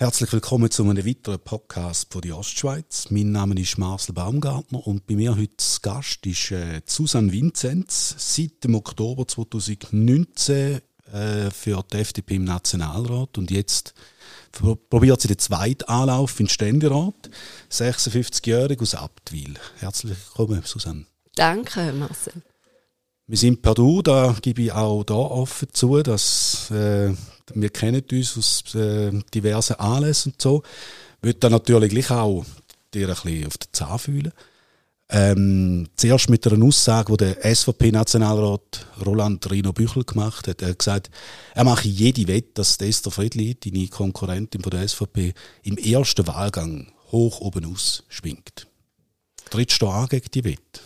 Herzlich 0.00 0.32
willkommen 0.32 0.70
zu 0.70 0.84
einem 0.84 1.04
weiteren 1.04 1.40
Podcast 1.40 2.12
von 2.12 2.22
der 2.22 2.38
Ostschweiz. 2.38 3.10
Mein 3.10 3.32
Name 3.32 3.60
ist 3.60 3.78
Marcel 3.78 4.14
Baumgartner 4.14 4.86
und 4.86 5.06
bei 5.06 5.16
mir 5.16 5.36
heute 5.36 5.52
Gast 5.82 6.24
ist 6.24 6.52
äh, 6.52 6.80
Susanne 6.86 7.32
Vinzenz, 7.32 8.14
seit 8.16 8.62
dem 8.62 8.76
Oktober 8.76 9.26
2019 9.26 10.80
äh, 11.12 11.50
für 11.50 11.82
die 11.92 11.98
FDP 11.98 12.36
im 12.36 12.44
Nationalrat 12.44 13.38
und 13.38 13.50
jetzt 13.50 13.94
probiert 14.52 15.20
sie 15.20 15.28
den 15.28 15.38
zweiten 15.38 15.84
Anlauf 15.84 16.38
in 16.40 16.46
den 16.46 16.50
Ständerat. 16.50 17.30
56-jährig 17.70 18.80
aus 18.80 18.94
Abtwil. 18.94 19.54
Herzlich 19.78 20.16
willkommen, 20.16 20.62
Susanne. 20.64 21.06
Danke, 21.34 21.92
Marcel. 21.92 22.32
Wir 23.26 23.36
sind 23.36 23.60
per 23.60 23.74
Du, 23.74 24.00
da 24.00 24.34
gebe 24.40 24.62
ich 24.62 24.72
auch 24.72 25.04
da 25.04 25.14
offen 25.14 25.68
zu, 25.72 26.02
dass 26.02 26.70
äh, 26.70 27.12
wir 27.52 27.70
kennen 27.70 28.02
uns 28.10 28.38
aus 28.38 28.74
äh, 28.74 29.12
diversen 29.34 29.74
Anlässen 29.74 30.32
und 30.32 30.42
so. 30.42 30.62
Ich 31.18 31.26
würde 31.26 31.38
dann 31.38 31.52
natürlich 31.52 32.10
auch 32.10 32.44
dir 32.94 33.08
ein 33.08 33.14
bisschen 33.14 33.46
auf 33.46 33.58
den 33.58 33.72
Zahn 33.72 33.98
fühlen. 33.98 34.32
Ähm, 35.10 35.88
zuerst 35.96 36.28
mit 36.28 36.46
einer 36.46 36.62
Aussage, 36.62 37.16
die 37.16 37.24
der 37.24 37.54
SVP-Nationalrat 37.54 38.86
Roland 39.06 39.50
Rino 39.50 39.72
Büchel 39.72 40.04
gemacht 40.04 40.48
hat. 40.48 40.60
Er 40.60 40.70
hat 40.70 40.78
gesagt, 40.78 41.10
er 41.54 41.64
mache 41.64 41.88
jede 41.88 42.28
Wette, 42.28 42.50
dass 42.54 42.76
Esther 42.76 43.10
Friedli, 43.10 43.54
deine 43.54 43.88
Konkurrentin 43.88 44.60
von 44.60 44.70
der 44.70 44.86
SVP, 44.86 45.32
im 45.62 45.78
ersten 45.78 46.26
Wahlgang 46.26 46.92
hoch 47.10 47.40
oben 47.40 47.64
aus 47.72 48.04
schwingt. 48.08 48.66
Trittst 49.48 49.80
du 49.80 49.88
an 49.88 50.08
gegen 50.08 50.30
die 50.34 50.44
Wette? 50.44 50.80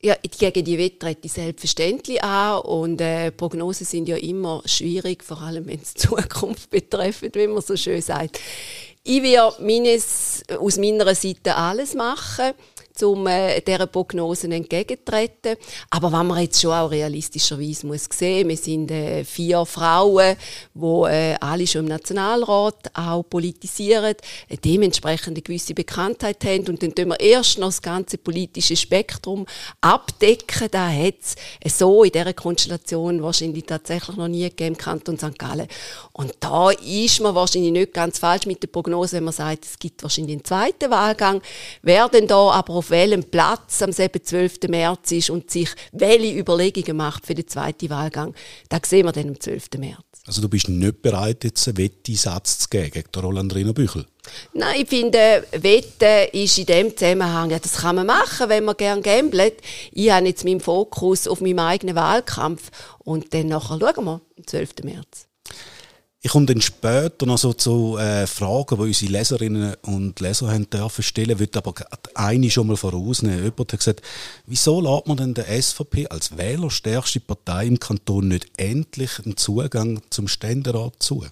Ja, 0.00 0.16
gegen 0.22 0.64
die 0.64 0.78
Wette 0.78 0.98
trete 0.98 1.26
ich 1.26 1.32
selbstverständlich 1.32 2.22
an 2.22 2.60
und 2.60 3.00
äh, 3.00 3.32
Prognosen 3.32 3.86
sind 3.86 4.08
ja 4.08 4.16
immer 4.16 4.62
schwierig, 4.66 5.24
vor 5.24 5.40
allem 5.40 5.66
wenn 5.66 5.80
es 5.80 5.94
Zukunft 5.94 6.70
betreffen, 6.70 7.30
wie 7.32 7.46
man 7.48 7.62
so 7.62 7.76
schön 7.76 8.02
sagt. 8.02 8.38
Ich 9.02 9.22
werde 9.22 9.46
aus 10.58 10.76
meiner 10.76 11.14
Seite 11.14 11.56
alles 11.56 11.94
machen 11.94 12.52
um 13.02 13.26
äh, 13.26 13.60
dieser 13.60 13.86
Prognosen 13.86 14.52
entgegenzutreten. 14.52 15.56
Aber 15.90 16.12
was 16.12 16.24
man 16.24 16.42
jetzt 16.42 16.60
schon 16.60 16.72
auch 16.72 16.90
realistischerweise 16.90 17.86
muss 17.86 18.08
sehen, 18.12 18.48
wir 18.48 18.56
sind 18.56 18.90
äh, 18.90 19.24
vier 19.24 19.64
Frauen, 19.64 20.36
die 20.74 21.10
äh, 21.10 21.34
alle 21.40 21.66
schon 21.66 21.82
im 21.82 21.88
Nationalrat 21.88 22.90
auch 22.94 23.22
politisieren, 23.22 24.14
äh, 24.48 24.56
dementsprechend 24.56 25.28
eine 25.28 25.42
gewisse 25.42 25.74
Bekanntheit 25.74 26.44
haben 26.44 26.68
und 26.68 26.82
dann 26.82 26.94
tun 26.94 27.08
wir 27.08 27.20
erst 27.20 27.58
noch 27.58 27.68
das 27.68 27.82
ganze 27.82 28.18
politische 28.18 28.76
Spektrum 28.76 29.46
abdecken. 29.80 30.68
Da 30.70 30.88
hat 30.90 31.16
es 31.20 31.34
äh, 31.60 31.68
so 31.68 32.04
in 32.04 32.12
dieser 32.12 32.32
Konstellation 32.32 33.22
wahrscheinlich 33.22 33.64
tatsächlich 33.64 34.16
noch 34.16 34.28
nie 34.28 34.42
gegeben 34.42 34.74
im 34.74 34.78
Kanton 34.78 35.18
St. 35.18 35.38
Gallen. 35.38 35.68
Und 36.12 36.32
da 36.40 36.70
ist 36.70 37.20
man 37.20 37.34
wahrscheinlich 37.34 37.72
nicht 37.72 37.94
ganz 37.94 38.18
falsch 38.18 38.46
mit 38.46 38.62
der 38.62 38.68
Prognose, 38.68 39.16
wenn 39.16 39.24
man 39.24 39.32
sagt, 39.32 39.64
es 39.64 39.78
gibt 39.78 40.02
wahrscheinlich 40.02 40.36
einen 40.36 40.44
zweiten 40.44 40.90
Wahlgang. 40.90 41.40
Wer 41.82 42.08
denn 42.08 42.26
da 42.26 42.50
aber 42.50 42.74
auf 42.84 42.90
welchem 42.90 43.24
Platz 43.24 43.80
am 43.80 43.92
12. 43.92 44.68
März 44.68 45.10
ist 45.12 45.30
und 45.30 45.50
sich 45.50 45.70
welche 45.92 46.38
Überlegungen 46.38 46.98
macht 46.98 47.24
für 47.24 47.34
den 47.34 47.48
zweiten 47.48 47.88
Wahlgang, 47.88 48.34
das 48.68 48.90
sehen 48.90 49.06
wir 49.06 49.12
dann 49.12 49.28
am 49.28 49.40
12. 49.40 49.68
März. 49.78 50.04
Also 50.26 50.42
du 50.42 50.50
bist 50.50 50.68
nicht 50.68 51.00
bereit, 51.00 51.44
jetzt 51.44 51.66
einen 51.66 51.78
Wetteinsatz 51.78 52.58
zu 52.58 52.68
geben 52.68 52.90
gegen 52.90 53.20
Roland 53.24 53.54
Rino 53.54 53.72
Büchel? 53.72 54.06
Nein, 54.52 54.82
ich 54.82 54.88
finde, 54.88 55.46
Wetten 55.52 56.28
ist 56.32 56.58
in 56.58 56.66
dem 56.66 56.96
Zusammenhang, 56.96 57.50
ja, 57.50 57.58
das 57.58 57.76
kann 57.78 57.96
man 57.96 58.06
machen, 58.06 58.50
wenn 58.50 58.64
man 58.64 58.76
gerne 58.76 59.00
gambelt. 59.00 59.54
Ich 59.92 60.10
habe 60.10 60.26
jetzt 60.26 60.44
meinen 60.44 60.60
Fokus 60.60 61.26
auf 61.26 61.40
meinen 61.40 61.60
eigenen 61.60 61.94
Wahlkampf 61.94 62.70
und 62.98 63.32
dann 63.32 63.48
nachher 63.48 63.78
schauen 63.78 64.04
wir 64.04 64.20
am 64.36 64.46
12. 64.46 64.70
März. 64.82 65.26
Ich 66.26 66.30
komme 66.30 66.46
dann 66.46 66.62
später 66.62 67.26
noch 67.26 67.36
so 67.36 67.52
zu 67.52 67.98
äh, 67.98 68.26
Fragen, 68.26 68.76
die 68.76 68.82
unsere 68.82 69.12
Leserinnen 69.12 69.74
und 69.82 70.18
Leser 70.20 70.50
haben 70.50 70.70
dürfen 70.70 71.02
stellen, 71.02 71.38
würde 71.38 71.58
aber 71.58 71.74
eine 72.14 72.48
schon 72.48 72.66
mal 72.66 72.78
vorausnehmen. 72.78 73.44
Jemand 73.44 73.70
hat 73.74 73.78
gesagt, 73.78 74.00
wieso 74.46 74.80
lässt 74.80 75.06
man 75.06 75.18
denn 75.18 75.34
der 75.34 75.62
SVP 75.62 76.08
als 76.08 76.34
wählerstärkste 76.38 77.20
Partei 77.20 77.66
im 77.66 77.78
Kanton 77.78 78.28
nicht 78.28 78.46
endlich 78.56 79.18
einen 79.22 79.36
Zugang 79.36 80.00
zum 80.08 80.26
Ständerat 80.26 80.94
zu? 80.98 81.26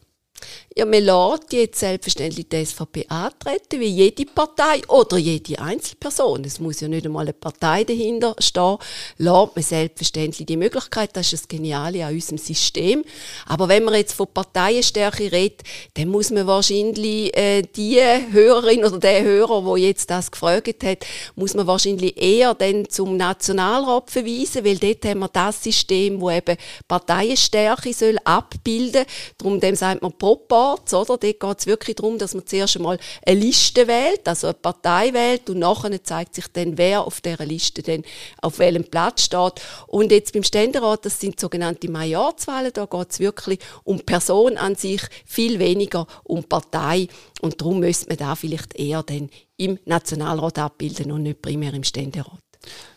Ja, 0.75 0.87
man 0.87 1.03
lässt 1.05 1.53
jetzt 1.53 1.81
selbstverständlich 1.81 2.49
die 2.49 2.65
SVP 2.65 3.07
antreten, 3.09 3.79
wie 3.79 3.89
jede 3.89 4.25
Partei 4.25 4.81
oder 4.89 5.19
jede 5.19 5.59
Einzelperson. 5.59 6.45
Es 6.45 6.61
muss 6.61 6.81
ja 6.81 6.89
nicht 6.89 7.05
einmal 7.05 7.25
eine 7.25 7.35
Partei 7.35 7.85
dahinter 7.85 8.35
stehen. 8.39 8.79
Lässt 9.19 9.55
man 9.55 9.63
selbstverständlich 9.63 10.47
die 10.47 10.57
Möglichkeit, 10.57 11.11
das 11.15 11.31
ist 11.31 11.43
das 11.43 11.49
Geniale 11.49 12.07
an 12.07 12.15
unserem 12.15 12.39
System. 12.39 13.05
Aber 13.45 13.69
wenn 13.69 13.85
man 13.85 13.95
jetzt 13.95 14.15
von 14.15 14.29
Parteienstärke 14.33 15.31
redet, 15.31 15.61
dann 15.95 16.09
muss 16.09 16.31
man 16.31 16.47
wahrscheinlich 16.47 17.37
äh, 17.37 17.63
die 17.63 18.01
Hörerin 18.31 18.85
oder 18.85 18.99
der 18.99 19.23
Hörer, 19.25 19.67
wo 19.67 19.77
jetzt 19.77 20.09
das 20.09 20.31
gefragt 20.31 20.85
hat, 20.85 21.05
muss 21.35 21.53
man 21.53 21.67
wahrscheinlich 21.67 22.17
eher 22.17 22.55
dann 22.55 22.89
zum 22.89 23.19
Nationalrat 23.19 24.11
verweisen, 24.11 24.65
weil 24.65 24.79
dort 24.79 25.05
haben 25.05 25.21
wir 25.21 25.29
das 25.29 25.63
System, 25.63 26.19
wo 26.19 26.31
eben 26.31 26.57
Parteienstärke 26.89 27.93
soll 27.93 28.17
abbilden. 28.25 29.05
Darum 29.37 29.61
dem 29.61 29.75
sagt 29.75 30.01
man 30.01 30.13
Pro 30.13 30.37
Proports, 30.63 30.95
oder? 30.95 31.19
Dort 31.19 31.41
geht 31.41 31.59
es 31.59 31.67
wirklich 31.67 31.97
darum, 31.97 32.19
dass 32.19 32.35
man 32.35 32.47
zuerst 32.47 32.77
einmal 32.77 32.99
eine 33.27 33.41
Liste 33.41 33.87
wählt, 33.89 34.27
also 34.27 34.49
eine 34.49 34.55
Partei 34.55 35.13
wählt 35.13 35.51
und 35.51 35.59
nachher 35.59 36.03
zeigt 36.05 36.35
sich 36.35 36.47
dann, 36.53 36.79
wer 36.79 37.05
auf 37.05 37.21
dieser 37.21 37.45
Liste 37.45 37.83
dann 37.83 38.05
auf 38.41 38.59
welchem 38.59 38.85
Platz 38.85 39.25
steht. 39.25 39.55
Und 39.87 40.13
jetzt 40.13 40.33
beim 40.33 40.45
Ständerat, 40.45 41.05
das 41.05 41.19
sind 41.19 41.41
sogenannte 41.41 41.91
Majorzwahlen, 41.91 42.73
da 42.73 42.87
geht 42.87 43.11
es 43.11 43.21
wirklich 43.21 43.59
um 43.85 44.01
Person 44.01 44.57
an 44.57 44.77
sich, 44.77 45.03
viel 45.27 45.59
weniger 45.59 46.07
um 46.25 46.45
Partei. 46.45 47.09
Und 47.41 47.61
darum 47.61 47.81
müsste 47.81 48.09
man 48.09 48.19
da 48.19 48.35
vielleicht 48.37 48.75
eher 48.77 49.03
dann 49.03 49.31
im 49.57 49.79
Nationalrat 49.85 50.59
abbilden 50.59 51.11
und 51.11 51.25
nicht 51.25 51.43
primär 51.43 51.75
im 51.75 51.85
Ständerat. 51.85 52.39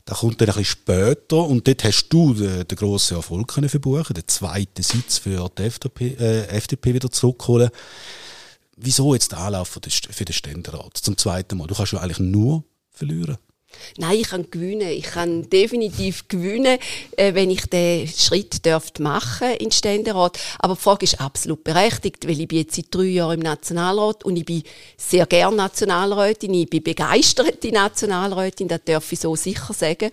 Das 0.06 0.20
kommt 0.20 0.40
dann 0.40 0.50
ein 0.50 0.56
bisschen 0.56 0.66
später 0.66 1.44
und 1.44 1.68
dort 1.68 1.84
hast 1.84 2.10
du 2.10 2.36
den, 2.36 2.68
den 2.68 2.78
grossen 2.78 3.18
Erfolg 3.18 3.48
können 3.48 3.70
verbuchen, 3.70 4.14
den 4.14 4.28
zweiten 4.28 4.84
Sitz 4.84 5.18
für 5.18 5.50
die 5.58 5.64
FDP, 5.64 6.16
äh, 6.20 6.48
FDP 6.48 6.94
wieder 6.94 7.10
zurückholen. 7.10 7.72
Wieso 8.78 9.16
jetzt 9.16 9.32
der 9.32 9.40
Anlauf 9.40 9.70
für 9.70 9.80
den 9.80 10.34
Ständerat 10.34 10.98
zum 10.98 11.18
zweiten 11.18 11.58
Mal? 11.58 11.66
Du 11.66 11.74
kannst 11.74 11.94
ja 11.94 12.00
eigentlich 12.00 12.20
nur 12.20 12.64
verlieren. 12.92 13.38
Nein, 13.97 14.19
ich 14.19 14.30
kann 14.30 14.50
gewinnen. 14.50 14.90
Ich 14.90 15.06
kann 15.06 15.50
definitiv 15.50 16.28
gewinnen, 16.28 16.78
äh, 17.18 17.34
wenn 17.34 17.50
ich 17.50 17.66
den 17.68 18.08
Schritt 18.08 18.66
dürfte 18.66 19.02
machen 19.02 19.52
in 19.59 19.72
Ständerat. 19.72 20.38
Aber 20.59 20.75
die 20.75 20.81
Frage 20.81 21.03
ist 21.06 21.22
absolut 21.22 21.63
berechtigt, 21.63 22.28
weil 22.28 22.40
ich 22.40 22.47
bin 22.47 22.59
jetzt 22.59 22.75
seit 22.75 22.94
drei 22.94 23.03
Jahren 23.03 23.35
im 23.35 23.40
Nationalrat 23.41 24.24
und 24.24 24.38
ich 24.38 24.46
bin 24.46 24.64
sehr 24.97 25.25
gern 25.25 25.56
Nationalrätin. 25.56 26.53
Ich 26.53 26.69
bin 26.69 26.84
begeisterte 26.84 27.72
Nationalrätin, 27.72 28.68
das 28.68 28.81
darf 28.85 29.12
ich 29.12 29.19
so 29.19 29.35
sicher 29.35 29.74
sagen. 29.74 30.12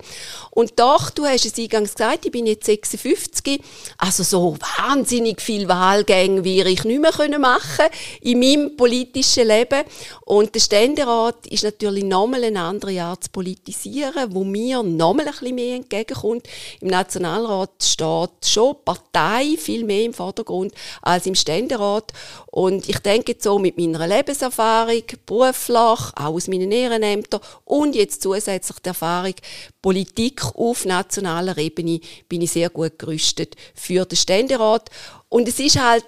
Und 0.51 0.79
doch, 0.79 1.11
du 1.11 1.25
hast 1.25 1.47
es 1.47 1.59
eingangs 1.59 1.95
gesagt, 1.95 2.27
ich 2.27 2.33
bin 2.33 2.47
jetzt 2.47 2.67
56, 2.67 3.61
also 3.99 4.23
so 4.23 4.57
wahnsinnig 4.79 5.41
viel 5.41 5.69
Wahlgänge 5.69 6.45
wie 6.45 6.63
ich 6.63 6.85
nicht 6.85 7.01
mehr 7.01 7.39
machen 7.39 7.87
in 8.21 8.39
meinem 8.39 8.77
politischen 8.77 9.49
Leben. 9.49 9.83
Und 10.25 10.55
der 10.55 10.61
Ständerat 10.61 11.47
ist 11.47 11.65
natürlich 11.65 12.05
nochmal 12.05 12.45
eine 12.45 12.61
andere 12.61 13.03
Art 13.03 13.25
zu 13.25 13.31
politisieren, 13.53 14.35
wo 14.35 14.45
mir 14.45 14.83
nochmal 14.83 15.27
ein 15.27 15.33
bisschen 15.33 15.55
mehr 15.55 15.77
entgegenkommt. 15.77 16.49
Im 16.81 16.89
Nationalrat 16.89 17.71
steht 17.83 18.47
schon 18.47 18.77
Partei 18.85 19.57
viel 19.59 19.85
mehr 19.85 20.05
im 20.05 20.15
Vordergrund 20.15 20.73
als 21.03 21.27
im 21.27 21.35
Ständerat. 21.35 22.13
Und 22.51 22.89
ich 22.89 22.99
denke 23.01 23.37
so 23.39 23.59
mit 23.59 23.77
meiner 23.77 24.07
Lebenserfahrung, 24.07 25.03
beruflich, 25.27 25.77
auch 25.77 26.13
aus 26.17 26.49
meinen 26.49 26.73
Ehrenämtern 26.73 27.41
und 27.65 27.95
jetzt 27.95 28.23
zusätzlich 28.23 28.79
der 28.79 28.91
Erfahrung 28.91 29.35
Politik 29.81 30.45
auf 30.55 30.85
nationaler 30.85 31.59
Ebene 31.59 32.01
bin 32.29 32.43
ich 32.43 32.53
sehr 32.53 32.71
gut 32.71 32.99
gerüstet 32.99 33.57
für 33.75 34.05
den 34.05 34.17
Ständerat. 34.17 34.91
Und 35.29 35.49
es 35.49 35.59
ist 35.59 35.81
halt 35.81 36.05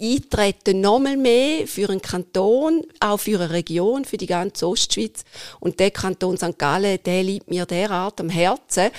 eintreten 0.00 0.80
nochmal 0.80 1.16
mehr 1.16 1.66
für 1.66 1.88
einen 1.88 2.02
Kanton, 2.02 2.82
auch 3.00 3.18
für 3.18 3.40
eine 3.40 3.50
Region, 3.50 4.04
für 4.04 4.16
die 4.16 4.26
ganze 4.26 4.68
Ostschweiz. 4.68 5.24
Und 5.60 5.80
der 5.80 5.90
Kanton 5.90 6.36
St. 6.36 6.58
Gallen, 6.58 6.98
der 7.04 7.22
liegt 7.22 7.48
mir 7.48 7.66
derart 7.66 8.20
am 8.20 8.28
Herzen, 8.28 8.90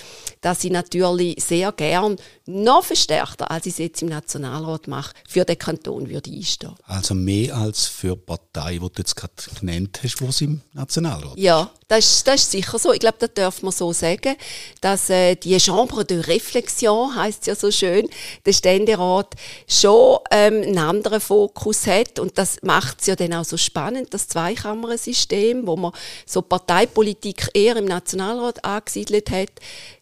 dass 0.42 0.64
ich 0.64 0.72
natürlich 0.72 1.44
sehr 1.44 1.72
gern 1.72 2.18
noch 2.48 2.84
verstärkter, 2.84 3.52
als 3.52 3.66
ich 3.66 3.74
es 3.74 3.78
jetzt 3.80 4.02
im 4.02 4.10
Nationalrat 4.10 4.88
mache, 4.88 5.14
für 5.28 5.44
den 5.44 5.58
Kanton 5.58 6.10
würde 6.10 6.32
einstehen. 6.32 6.76
Also 6.86 7.14
mehr 7.14 7.56
als 7.56 7.86
für 7.86 8.16
die 8.16 8.22
Partei, 8.22 8.74
die 8.74 8.80
du 8.80 8.92
jetzt 8.98 9.16
gerade 9.16 9.34
genannt 9.60 10.00
hast, 10.02 10.22
wo 10.22 10.32
sie 10.32 10.46
im 10.46 10.62
Nationalrat 10.74 11.38
Ja, 11.38 11.70
das 11.90 12.06
ist, 12.06 12.28
das 12.28 12.42
ist 12.42 12.52
sicher 12.52 12.80
so. 12.80 12.94
Ich 12.94 13.00
glaube, 13.00 13.18
das 13.20 13.34
darf 13.34 13.62
man 13.64 13.72
so 13.72 13.94
sagen, 13.94 14.36
dass 14.82 15.10
äh, 15.10 15.36
die 15.36 15.60
Chambre 15.60 16.06
de 16.06 16.22
Réflexion, 16.22 17.16
heißt 17.16 17.48
ja 17.48 17.56
so 17.56 17.72
schön, 17.72 18.10
der 18.46 18.54
Ständerat 18.54 19.34
schon 19.68 20.20
ähm, 20.32 20.62
einen 20.64 20.78
anderen 20.78 21.20
Fokus 21.20 21.86
hat 21.88 22.20
und 22.20 22.38
das 22.38 22.58
macht 22.62 23.02
es 23.02 23.08
ja 23.08 23.16
dann 23.16 23.34
auch 23.34 23.46
so 23.46 23.58
spannend, 23.58 24.14
das 24.14 24.28
Zweikammersystem, 24.28 25.68
wo 25.68 25.76
man 25.76 25.92
so 26.26 26.42
Parteipolitik 26.42 27.50
eher 27.54 27.76
im 27.76 27.86
Nationalrat 27.86 28.64
angesiedelt 28.64 29.30
hat, 29.32 29.52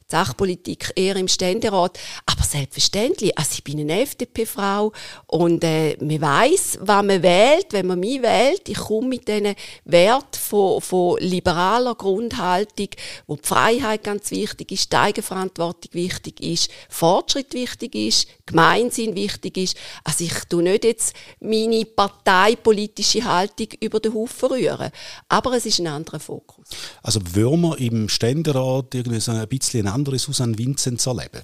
Sachpolitik 0.10 0.92
eher 0.96 1.16
im 1.16 1.28
Ständerat. 1.28 2.00
Aber 2.26 2.44
selbstverständlich, 2.44 3.38
also 3.38 3.52
ich 3.54 3.64
bin 3.64 3.80
eine 3.80 4.02
FDP-Frau 4.02 4.92
und 5.28 5.64
äh, 5.64 5.98
man 6.00 6.22
weiß, 6.22 6.80
was 6.82 7.04
man 7.04 7.24
wählt, 7.24 7.68
wenn 7.72 7.88
man 7.88 8.00
mich 8.00 8.22
wählt. 8.22 8.70
Ich 8.70 8.78
komme 8.78 9.08
mit 9.08 9.28
diesen 9.28 9.56
Wert 9.84 10.36
von, 10.36 10.80
von 10.82 11.18
liberaler 11.20 11.96
Grundhaltung, 11.96 12.90
wo 13.26 13.36
die 13.36 13.48
Freiheit 13.48 14.04
ganz 14.04 14.30
wichtig 14.32 14.72
ist, 14.72 14.92
die 14.92 14.98
Eigenverantwortung 14.98 15.94
wichtig 15.94 16.40
ist, 16.40 16.70
Fortschritt 16.90 17.54
wichtig 17.54 17.96
ist, 17.96 18.28
Gemeinsinn 18.46 19.16
wichtig 19.16 19.58
ist. 19.58 19.76
Also 20.04 20.24
ich 20.24 20.46
tue 20.48 20.62
nicht 20.62 20.84
jetzt 20.84 21.16
meine 21.40 21.84
parteipolitische 21.84 23.24
Haltung 23.24 23.68
über 23.80 24.00
den 24.00 24.14
Haufen 24.14 24.50
rühren. 24.50 24.92
Aber 25.30 25.54
es 25.54 25.66
ist 25.66 25.80
ein 25.80 25.88
anderer 25.88 26.20
Fokus. 26.20 26.68
Also 27.02 27.20
würden 27.34 27.62
wir 27.62 27.80
im 27.80 28.08
Ständerat 28.08 28.94
irgendwie 28.94 29.20
so 29.20 29.32
ein 29.32 29.48
bisschen 29.48 29.95
andere 29.96 30.20
Susan 30.20 30.58
Vinzenz 30.58 31.06
erleben? 31.06 31.42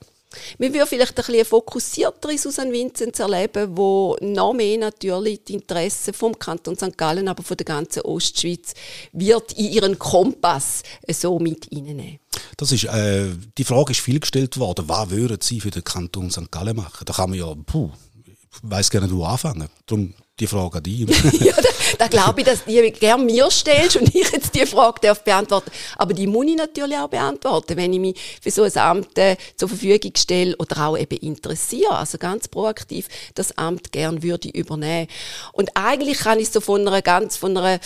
Wir 0.57 0.73
würden 0.73 0.87
vielleicht 0.87 1.17
ein 1.17 1.25
bisschen 1.25 1.45
fokussiertere 1.45 2.37
Susan 2.37 2.71
Vinzenz 2.71 3.19
erleben, 3.19 3.75
wo 3.75 4.15
noch 4.21 4.53
mehr 4.53 4.77
natürlich 4.77 5.43
die 5.43 5.55
Interessen 5.55 6.13
vom 6.13 6.37
Kanton 6.37 6.77
St. 6.77 6.97
Gallen, 6.97 7.27
aber 7.27 7.43
von 7.43 7.57
der 7.57 7.65
ganzen 7.65 8.01
Ostschweiz 8.03 8.73
wird 9.11 9.53
in 9.53 9.71
ihren 9.71 9.99
Kompass 9.99 10.83
so 11.09 11.37
mit 11.39 11.69
reinnehmen. 11.71 12.19
Das 12.57 12.71
ist, 12.71 12.85
äh, 12.85 13.27
die 13.57 13.63
Frage 13.63 13.91
ist 13.91 14.01
viel 14.01 14.19
gestellt 14.19 14.57
worden. 14.57 14.87
Was 14.87 15.09
würden 15.09 15.39
Sie 15.41 15.59
für 15.59 15.71
den 15.71 15.83
Kanton 15.83 16.31
St. 16.31 16.51
Gallen 16.51 16.75
machen? 16.75 17.05
Da 17.05 17.13
kann 17.13 17.29
man 17.29 17.39
ja, 17.39 17.53
puh, 17.53 17.89
ich 18.25 18.35
weiss 18.61 18.89
gerne, 18.89 19.11
wo 19.11 19.25
anfangen. 19.25 19.67
Darum 19.85 20.13
die 20.41 20.47
Frage 20.47 20.77
an 20.77 20.83
dich. 20.83 20.99
ja, 21.39 21.53
da, 21.55 21.69
da 21.99 22.07
glaube 22.07 22.41
ich, 22.41 22.47
dass 22.47 22.65
du 22.65 22.71
die 22.71 22.91
gerne 22.91 23.23
mir 23.23 23.49
stellst 23.49 23.95
und 23.95 24.13
ich 24.13 24.29
jetzt 24.31 24.53
die 24.55 24.65
Frage 24.65 24.99
darf 25.01 25.23
beantworten. 25.23 25.71
Aber 25.97 26.13
die 26.13 26.27
muss 26.27 26.47
ich 26.47 26.55
natürlich 26.55 26.97
auch 26.97 27.07
beantworten, 27.07 27.77
wenn 27.77 27.93
ich 27.93 27.99
mich 27.99 28.19
für 28.41 28.51
so 28.51 28.63
ein 28.63 28.77
Amt 28.77 29.17
äh, 29.17 29.37
zur 29.55 29.69
Verfügung 29.69 30.11
stelle 30.17 30.55
oder 30.57 30.87
auch 30.87 30.97
eben 30.97 31.17
interessiere. 31.17 31.95
Also 31.95 32.17
ganz 32.17 32.47
proaktiv 32.47 33.07
das 33.35 33.57
Amt 33.57 33.91
gern 33.91 34.23
würde 34.23 34.49
übernehmen. 34.49 35.07
Und 35.53 35.69
eigentlich 35.75 36.19
kann 36.19 36.39
ich 36.39 36.49
so 36.49 36.59
von 36.59 36.87
einer 36.87 37.01
ganz, 37.01 37.37
von 37.37 37.55
einer 37.55 37.79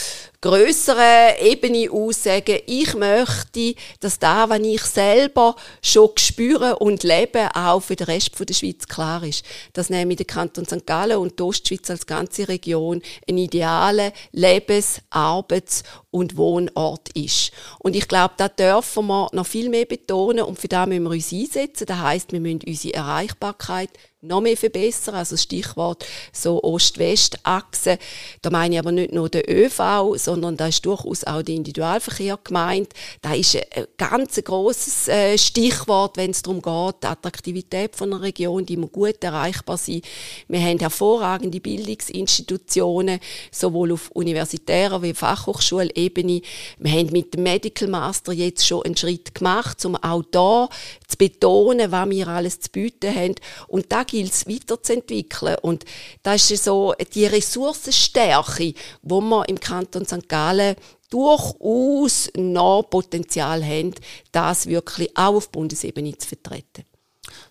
größeren 0.46 1.38
Ebene 1.42 1.90
aus 1.92 2.22
sagen, 2.22 2.60
ich 2.68 2.94
möchte, 2.94 3.74
dass 4.00 4.20
da, 4.20 4.48
was 4.48 4.60
ich 4.60 4.84
selber 4.84 5.56
schon 5.82 6.12
spüre 6.18 6.78
und 6.78 7.02
lebe, 7.02 7.50
auch 7.56 7.80
für 7.80 7.96
den 7.96 8.06
Rest 8.06 8.30
der 8.38 8.54
Schweiz 8.54 8.88
klar 8.88 9.24
ist. 9.24 9.44
Dass 9.74 9.90
nämlich 9.90 10.18
der 10.18 10.28
Kanton 10.28 10.66
St. 10.66 10.86
Gallen 10.86 11.18
und 11.18 11.40
die 11.40 11.44
Ostschweiz 11.44 11.90
als 11.90 12.06
ganze 12.06 12.45
Region 12.48 13.02
ein 13.30 13.38
idealer 13.38 14.12
Lebens-, 14.32 15.02
Arbeits- 15.10 15.84
und 16.12 16.38
Wohnort 16.38 17.10
ist. 17.10 17.52
Und 17.80 17.96
ich 17.96 18.08
glaube, 18.08 18.36
da 18.38 18.48
dürfen 18.48 19.08
wir 19.08 19.30
noch 19.34 19.46
viel 19.46 19.70
mehr 19.70 19.86
betonen 19.86 20.46
und 20.46 20.60
für 20.60 20.68
das 20.68 20.88
müssen 20.88 21.04
wir 21.04 21.12
uns 21.12 21.34
einsetzen. 21.34 21.86
Das 21.86 22.00
heißt, 22.00 22.32
wir 22.32 22.40
müssen 22.40 22.62
unsere 22.66 22.94
Erreichbarkeit 22.94 23.90
noch 24.28 24.42
mehr 24.42 24.58
verbessern. 24.58 25.16
Also 25.16 25.38
Stichwort 25.38 26.06
so 26.32 26.62
Ost-West-Achse. 26.64 27.98
Da 28.42 28.50
meine 28.50 28.76
ich 28.76 28.80
aber 28.80 28.92
nicht 28.92 29.14
nur 29.14 29.30
den 29.30 29.44
ÖV, 29.50 30.16
sondern 30.16 30.58
da 30.58 30.68
ist 30.68 30.86
durchaus 30.86 31.24
auch 31.24 31.42
der 31.42 31.56
Individualverkehr 31.56 32.40
gemeint. 32.44 32.90
Da 33.22 33.34
ist 33.34 33.56
ein 33.56 33.86
ganz 33.98 34.36
großes 34.36 35.08
äh, 35.08 35.38
Stichwort, 35.38 36.18
wenn 36.18 36.32
es 36.32 36.42
darum 36.42 36.62
geht, 36.62 37.04
die 37.04 37.08
Attraktivität 37.08 37.96
von 37.96 38.14
einer 38.14 38.22
Region, 38.22 38.66
die 38.66 38.78
muss 38.78 38.92
gut 38.92 39.24
erreichbar 39.24 39.78
sein. 39.78 40.02
Wir 40.48 40.62
haben 40.62 40.80
hervorragende 40.80 41.60
Bildungsinstitutionen, 41.60 43.20
sowohl 43.52 43.94
auf 43.94 44.12
universitärer 44.12 45.02
wie 45.02 45.14
Fachhochschulebene. 45.14 46.42
Wir 46.80 46.92
haben 46.92 47.12
mit 47.12 47.34
dem 47.34 47.44
Medical 47.44 47.88
Master 47.88 48.32
jetzt 48.32 48.66
schon 48.66 48.84
einen 48.84 48.98
Schritt 48.98 49.36
gemacht, 49.36 49.84
um 49.86 49.96
auch 49.96 50.24
da 50.32 50.70
zu 51.08 51.18
betonen, 51.18 51.92
was 51.92 52.10
wir 52.10 52.28
alles 52.28 52.60
zu 52.60 52.70
bieten 52.72 53.14
haben. 53.14 53.36
Und 53.68 53.92
da 53.92 54.04
es 54.24 54.48
weiterzuentwickeln. 54.48 55.58
Und 55.62 55.86
das 56.24 56.50
ist 56.52 56.64
so 56.66 56.94
die 57.14 57.26
Ressourcenstärke, 57.26 58.74
wo 59.02 59.22
wir 59.22 59.48
im 59.50 59.60
Kanton 59.60 60.06
St. 60.06 60.28
Gallen 60.28 60.76
durchaus 61.10 62.30
noch 62.36 62.84
Potenzial 62.90 63.64
haben, 63.64 63.94
das 64.32 64.68
wirklich 64.68 65.16
auch 65.16 65.36
auf 65.36 65.50
Bundesebene 65.50 66.18
zu 66.18 66.28
vertreten. 66.28 66.84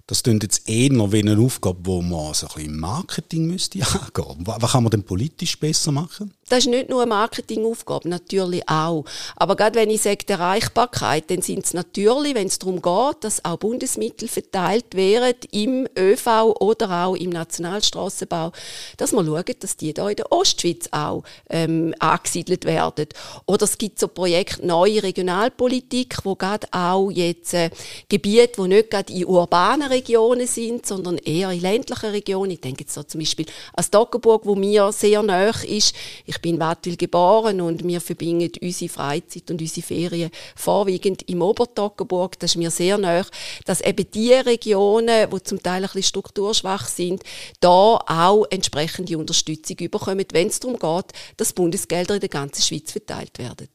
Das 0.06 0.22
klingt 0.22 0.42
jetzt 0.42 0.68
eher 0.68 0.90
wie 0.90 1.18
eine 1.20 1.38
Aufgabe, 1.38 1.80
die 1.82 2.08
man 2.08 2.34
so 2.34 2.46
ein 2.46 2.54
bisschen 2.54 2.78
Marketing 2.78 3.46
müsste 3.46 3.78
angehen. 3.86 4.46
Was 4.46 4.72
kann 4.72 4.82
man 4.82 4.90
denn 4.90 5.02
politisch 5.02 5.58
besser 5.58 5.92
machen? 5.92 6.32
Das 6.48 6.60
ist 6.60 6.66
nicht 6.66 6.90
nur 6.90 7.02
eine 7.02 7.08
Marketingaufgabe, 7.08 8.08
natürlich 8.08 8.68
auch. 8.68 9.04
Aber 9.36 9.56
gerade 9.56 9.78
wenn 9.78 9.90
ich 9.90 10.02
sage 10.02 10.24
Erreichbarkeit, 10.28 11.30
dann 11.30 11.40
sind 11.40 11.64
es 11.64 11.72
natürlich, 11.72 12.34
wenn 12.34 12.48
es 12.48 12.58
darum 12.58 12.82
geht, 12.82 13.24
dass 13.24 13.44
auch 13.44 13.56
Bundesmittel 13.56 14.28
verteilt 14.28 14.94
werden 14.94 15.38
im 15.52 15.88
ÖV 15.96 16.54
oder 16.60 17.06
auch 17.06 17.14
im 17.14 17.30
Nationalstrassenbau, 17.30 18.52
dass 18.98 19.12
man 19.12 19.26
schaut, 19.26 19.62
dass 19.62 19.76
die 19.76 19.94
da 19.94 20.08
in 20.08 20.16
der 20.16 20.30
Ostschweiz 20.32 20.88
auch 20.90 21.24
ähm, 21.48 21.94
angesiedelt 21.98 22.64
werden. 22.66 23.08
Oder 23.46 23.64
es 23.64 23.78
gibt 23.78 23.98
so 23.98 24.08
Projekte 24.08 24.66
Neue 24.66 25.02
Regionalpolitik, 25.02 26.18
wo 26.24 26.34
gerade 26.34 26.66
auch 26.70 27.10
jetzt 27.10 27.54
äh, 27.54 27.70
Gebiete, 28.08 28.62
die 28.62 28.68
nicht 28.68 28.90
gerade 28.90 29.12
in 29.12 29.24
urbanen 29.24 29.88
Regionen 29.88 30.46
sind, 30.46 30.86
sondern 30.86 31.18
eher 31.18 31.50
in 31.50 31.60
ländlichen 31.60 32.10
Regionen, 32.10 32.52
ich 32.52 32.60
denke 32.60 32.84
jetzt 32.84 32.94
so 32.94 33.02
zum 33.02 33.20
Beispiel 33.20 33.46
an 33.74 33.84
Stockenburg, 33.84 34.44
wo 34.44 34.54
mir 34.54 34.92
sehr 34.92 35.22
nahe 35.22 35.52
ist, 35.66 35.94
ich 36.26 36.33
bin 36.40 36.54
in 36.54 36.60
Wattwil 36.60 36.96
geboren 36.96 37.60
und 37.60 37.84
wir 37.84 38.00
verbinden 38.00 38.50
unsere 38.60 38.88
Freizeit 38.88 39.50
und 39.50 39.60
unsere 39.60 39.86
Ferien 39.86 40.30
vorwiegend 40.56 41.28
im 41.28 41.42
Obertoggenburg. 41.42 42.38
Das 42.38 42.52
ist 42.52 42.56
mir 42.56 42.70
sehr 42.70 42.98
nahe, 42.98 43.26
dass 43.64 43.80
eben 43.80 44.10
die 44.10 44.32
Regionen, 44.32 45.30
die 45.30 45.42
zum 45.42 45.62
Teil 45.62 45.82
ein 45.82 45.82
bisschen 45.82 46.02
strukturschwach 46.02 46.88
sind, 46.88 47.22
da 47.60 47.96
auch 48.06 48.46
entsprechende 48.50 49.18
Unterstützung 49.18 49.76
bekommen, 49.76 50.24
wenn 50.32 50.48
es 50.48 50.60
darum 50.60 50.78
geht, 50.78 51.12
dass 51.36 51.52
Bundesgelder 51.52 52.14
in 52.14 52.20
der 52.20 52.28
ganzen 52.28 52.62
Schweiz 52.62 52.92
verteilt 52.92 53.38
werden 53.38 53.68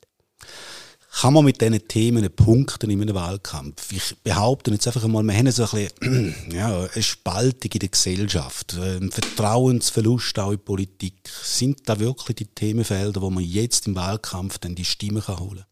kann 1.12 1.34
man 1.34 1.44
mit 1.44 1.60
diesen 1.60 1.88
Themen 1.88 2.30
punkten 2.34 2.90
in 2.90 3.02
einem 3.02 3.16
Wahlkampf? 3.16 3.92
Ich 3.92 4.16
behaupte 4.24 4.72
jetzt 4.72 4.88
einfach 4.88 5.04
einmal, 5.04 5.24
wir 5.24 5.36
haben 5.36 5.52
so 5.52 5.64
ein 5.64 5.90
bisschen, 6.00 6.36
ja, 6.52 6.88
eine 6.94 7.04
Spaltung 7.04 7.72
in 7.72 7.80
der 7.80 7.90
Gesellschaft, 7.90 8.74
ein 8.74 9.12
Vertrauensverlust 9.12 10.40
auch 10.40 10.52
in 10.52 10.58
die 10.58 10.64
Politik. 10.64 11.16
Sind 11.44 11.82
da 11.90 12.00
wirklich 12.00 12.38
die 12.38 12.46
Themenfelder, 12.46 13.22
wo 13.22 13.30
man 13.30 13.44
jetzt 13.44 13.88
im 13.88 13.96
Wahlkampf 13.96 14.60
dann 14.60 14.76
die 14.76 14.86
Stimmen 14.86 15.24
kann 15.24 15.40
holen 15.40 15.66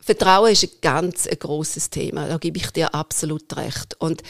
Vertrauen 0.00 0.52
ist 0.52 0.64
ein 0.64 0.70
ganz 0.80 1.26
ein 1.26 1.38
grosses 1.38 1.90
Thema, 1.90 2.26
da 2.28 2.38
gebe 2.38 2.56
ich 2.56 2.70
dir 2.70 2.94
absolut 2.94 3.54
recht. 3.58 3.94
Und 4.00 4.22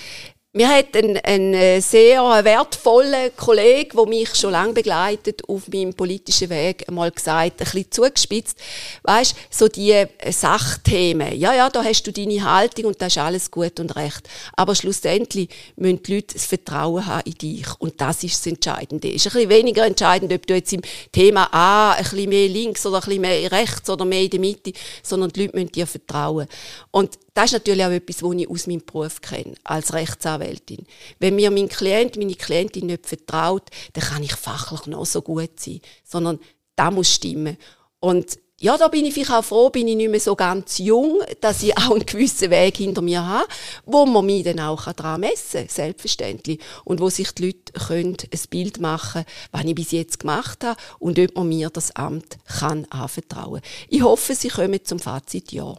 mir 0.54 0.68
hat 0.68 0.96
ein, 0.96 1.18
ein 1.18 1.52
äh, 1.52 1.80
sehr 1.80 2.22
wertvoller 2.42 3.28
Kollege, 3.30 3.94
der 3.94 4.06
mich 4.06 4.34
schon 4.34 4.52
lange 4.52 4.72
begleitet 4.72 5.46
auf 5.46 5.68
meinem 5.68 5.92
politischen 5.92 6.48
Weg, 6.48 6.88
einmal 6.88 7.10
gesagt, 7.10 7.60
ein 7.60 7.64
bisschen 7.64 7.90
zugespitzt, 7.90 8.58
weißt, 9.02 9.36
so 9.50 9.68
die 9.68 9.92
äh, 9.92 10.08
Sachthemen. 10.30 11.38
Ja, 11.38 11.52
ja, 11.52 11.68
da 11.68 11.84
hast 11.84 12.04
du 12.04 12.12
deine 12.12 12.42
Haltung 12.42 12.86
und 12.86 13.02
das 13.02 13.08
ist 13.08 13.18
alles 13.18 13.50
gut 13.50 13.78
und 13.78 13.94
recht. 13.94 14.26
Aber 14.56 14.74
schlussendlich 14.74 15.50
müssen 15.76 16.02
die 16.02 16.14
Leute 16.14 16.34
das 16.34 16.46
Vertrauen 16.46 17.04
haben 17.04 17.26
in 17.26 17.34
dich. 17.34 17.66
Und 17.78 18.00
das 18.00 18.24
ist 18.24 18.38
das 18.38 18.46
Entscheidende. 18.46 19.10
Ist 19.10 19.26
ein 19.26 19.32
bisschen 19.34 19.50
weniger 19.50 19.84
entscheidend, 19.84 20.32
ob 20.32 20.46
du 20.46 20.54
jetzt 20.54 20.72
im 20.72 20.80
Thema 21.12 21.52
A 21.52 21.92
ein 21.92 22.02
bisschen 22.04 22.30
mehr 22.30 22.48
links 22.48 22.86
oder 22.86 22.96
ein 22.96 23.02
bisschen 23.02 23.20
mehr 23.20 23.52
rechts 23.52 23.90
oder 23.90 24.06
mehr 24.06 24.22
in 24.22 24.30
der 24.30 24.40
Mitte, 24.40 24.72
sondern 25.02 25.30
die 25.30 25.42
Leute 25.42 25.56
müssen 25.56 25.72
dir 25.72 25.86
vertrauen. 25.86 26.46
Und 26.90 27.18
das 27.38 27.52
ist 27.52 27.52
natürlich 27.52 27.84
auch 27.84 27.90
etwas, 27.90 28.20
was 28.20 28.34
ich 28.34 28.50
aus 28.50 28.66
meinem 28.66 28.84
Beruf 28.84 29.20
kenne, 29.20 29.54
als 29.62 29.92
Rechtsanwältin. 29.94 30.84
Wenn 31.20 31.36
mir 31.36 31.52
mein 31.52 31.68
Klient, 31.68 32.16
meine 32.16 32.34
Klientin 32.34 32.86
nicht 32.86 33.06
vertraut, 33.06 33.62
dann 33.92 34.02
kann 34.02 34.24
ich 34.24 34.34
fachlich 34.34 34.88
noch 34.88 35.06
so 35.06 35.22
gut 35.22 35.60
sein. 35.60 35.80
Sondern 36.02 36.40
da 36.74 36.90
muss 36.90 37.14
stimmen. 37.14 37.56
Und 38.00 38.40
ja, 38.60 38.76
da 38.76 38.88
bin 38.88 39.04
ich 39.04 39.14
vielleicht 39.14 39.30
auch 39.30 39.44
froh, 39.44 39.70
bin 39.70 39.86
ich 39.86 39.94
nicht 39.94 40.10
mehr 40.10 40.18
so 40.18 40.34
ganz 40.34 40.78
jung, 40.78 41.20
dass 41.40 41.62
ich 41.62 41.78
auch 41.78 41.92
einen 41.92 42.06
gewissen 42.06 42.50
Weg 42.50 42.78
hinter 42.78 43.02
mir 43.02 43.24
habe, 43.24 43.46
wo 43.86 44.04
man 44.04 44.26
mich 44.26 44.42
dann 44.42 44.58
auch 44.58 44.92
daran 44.92 45.20
messen 45.20 45.60
kann, 45.60 45.68
selbstverständlich. 45.68 46.58
Und 46.84 46.98
wo 46.98 47.08
sich 47.08 47.30
die 47.34 47.46
Leute 47.46 47.72
können 47.86 48.16
ein 48.20 48.40
Bild 48.50 48.80
machen 48.80 49.22
können, 49.22 49.26
was 49.52 49.64
ich 49.64 49.74
bis 49.76 49.92
jetzt 49.92 50.18
gemacht 50.18 50.64
habe 50.64 50.80
und 50.98 51.20
ob 51.20 51.36
man 51.36 51.48
mir 51.48 51.70
das 51.70 51.94
Amt 51.94 52.36
kann 52.58 52.84
anvertrauen 52.86 53.60
kann. 53.60 53.70
Ich 53.90 54.02
hoffe, 54.02 54.34
Sie 54.34 54.48
kommen 54.48 54.84
zum 54.84 54.98
Fazit 54.98 55.52
Ja. 55.52 55.76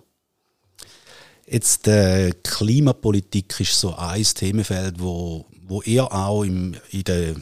Jetzt 1.51 1.87
äh, 1.87 2.31
Klimapolitik 2.43 3.59
ist 3.59 3.79
so 3.79 3.95
ein 3.95 4.23
Themenfeld, 4.23 4.99
wo, 4.99 5.45
wo 5.63 5.81
ihr 5.81 6.11
auch 6.11 6.43
im, 6.43 6.75
in 6.91 7.03
der 7.03 7.35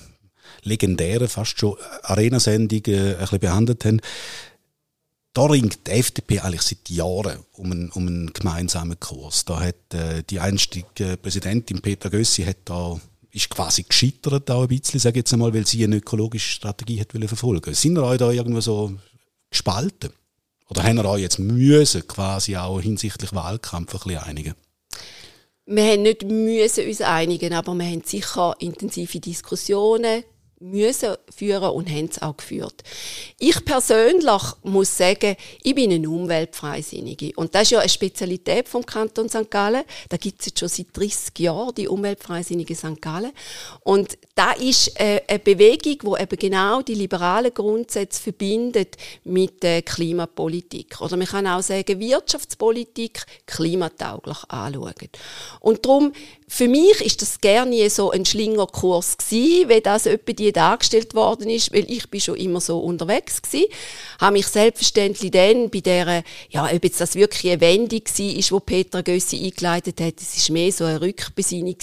legendären, 0.64 1.28
fast 1.28 1.60
schon 1.60 1.76
Arena-Sendung 2.04 2.82
äh, 2.88 3.14
ein 3.14 3.18
bisschen 3.20 3.40
behandelt 3.40 3.86
habt. 3.86 4.02
Da 5.34 5.46
ringt 5.46 5.86
die 5.88 5.92
FDP 5.92 6.40
eigentlich 6.40 6.64
seit 6.64 6.90
Jahren 6.90 7.40
um 7.54 7.72
einen, 7.72 7.90
um 7.92 8.08
einen 8.08 8.34
gemeinsamen 8.34 9.00
Kurs. 9.00 9.46
Da 9.46 9.60
hat 9.60 9.94
äh, 9.94 10.24
die 10.24 10.40
einstige 10.40 11.18
Präsidentin 11.18 11.82
Petra 11.82 12.10
Gössi 12.10 12.44
hat 12.44 12.58
da 12.66 13.00
ist 13.32 13.50
quasi 13.50 13.84
gescheitert 13.84 14.50
auch 14.50 14.64
ein 14.64 14.68
bisschen, 14.68 15.00
sage 15.00 15.20
ich 15.20 15.22
jetzt 15.22 15.34
einmal, 15.34 15.54
weil 15.54 15.68
sie 15.68 15.84
eine 15.84 15.98
ökologische 15.98 16.50
Strategie 16.50 17.00
hat 17.00 17.12
verfolgen. 17.12 17.74
Sind 17.74 17.98
ihr 17.98 18.04
euch 18.04 18.18
da 18.18 18.32
irgendwo 18.32 18.62
so 18.62 18.94
gespalten? 19.52 20.12
Oder 20.70 20.84
haben 20.84 20.98
wir 20.98 21.06
euch 21.06 21.22
jetzt 21.22 21.40
müssen 21.40 22.08
quasi 22.08 22.58
auch 22.58 22.82
hinsichtlich 22.82 23.34
Wahlkampf 23.34 23.94
ein 23.94 24.00
bisschen 24.00 24.24
einigen? 24.24 24.56
Wir 25.66 25.84
haben 25.84 26.02
nicht 26.02 26.24
müssen 26.24 26.88
uns 26.88 27.02
einigen, 27.02 27.54
aber 27.54 27.74
wir 27.74 27.86
haben 27.86 28.04
sicher 28.06 28.56
intensive 28.60 29.20
Diskussionen 29.20 30.24
müssen 30.60 31.16
führen 31.36 31.72
und 31.72 31.90
haben 31.90 32.06
es 32.06 32.22
auch 32.22 32.36
geführt. 32.36 32.84
Ich 33.38 33.64
persönlich 33.64 34.42
muss 34.64 34.98
sagen, 34.98 35.36
ich 35.62 35.76
bin 35.76 35.92
eine 35.92 36.10
Umweltfreisinnige. 36.10 37.32
Und 37.36 37.54
das 37.54 37.64
ist 37.64 37.72
ja 37.72 37.80
eine 37.80 37.90
Spezialität 37.90 38.68
vom 38.68 38.86
Kanton 38.86 39.30
St. 39.30 39.52
Gallen. 39.52 39.84
Da 40.10 40.18
gibt 40.18 40.40
es 40.40 40.48
jetzt 40.48 40.60
schon 40.60 40.70
seit 40.70 40.88
30 40.94 41.40
Jahren 41.40 41.76
die 41.76 41.88
Umweltfreisinnige 41.88 42.76
St. 42.76 43.02
Gallen. 43.02 43.32
Und 43.82 44.18
da 44.34 44.54
ist 44.54 45.00
äh, 45.00 45.22
eine 45.28 45.40
Bewegung, 45.40 46.16
die 46.16 46.22
eben 46.22 46.40
genau 46.40 46.82
die 46.82 46.96
liberalen 46.96 47.54
Grundsätze 47.54 48.22
verbindet 48.22 48.96
mit 49.24 49.62
der 49.62 49.84
Klimapolitik. 49.84 51.00
Oder 51.02 51.18
man 51.18 51.28
kann 51.28 51.46
auch 51.46 51.62
sagen, 51.62 52.00
Wirtschaftspolitik 52.00 53.26
klimatauglich 53.46 54.38
anschauen. 54.48 54.94
Und 55.60 55.86
darum, 55.86 56.14
für 56.50 56.70
mich 56.70 57.02
ist 57.02 57.22
das 57.22 57.42
gerne 57.42 57.90
so 57.90 58.12
ein 58.12 58.26
Schlingerkurs 58.26 59.18
gewesen, 59.18 59.68
wie 59.68 59.82
das 59.82 60.06
etwa 60.06 60.32
die 60.32 60.54
dargestellt 60.54 61.14
worden 61.14 61.50
ist, 61.50 61.74
weil 61.74 61.92
ich 61.92 62.10
bin 62.10 62.22
schon 62.22 62.38
immer 62.38 62.62
so 62.62 62.80
unterwegs 62.80 63.42
gewesen, 63.42 63.66
habe 64.22 64.32
mich 64.32 64.48
selbstverständlich 64.48 65.32
dann 65.32 65.70
bei 65.70 65.82
der, 65.82 66.24
ja, 66.50 66.66
ob 66.74 66.84
jetzt 66.86 67.02
das 67.02 67.16
wirklich 67.16 67.52
eine 67.52 67.60
Wendung 67.60 68.00
war, 68.00 68.38
ist, 68.38 68.52
wo 68.54 68.62
Petra 68.62 69.02
Gössi 69.02 69.44
eingeleitet 69.44 70.00
hat, 70.00 70.22
es 70.22 70.38
ist 70.38 70.50
mehr 70.50 70.72
so 70.72 70.86
eine 70.86 71.02
Rückbesinnung 71.02 71.76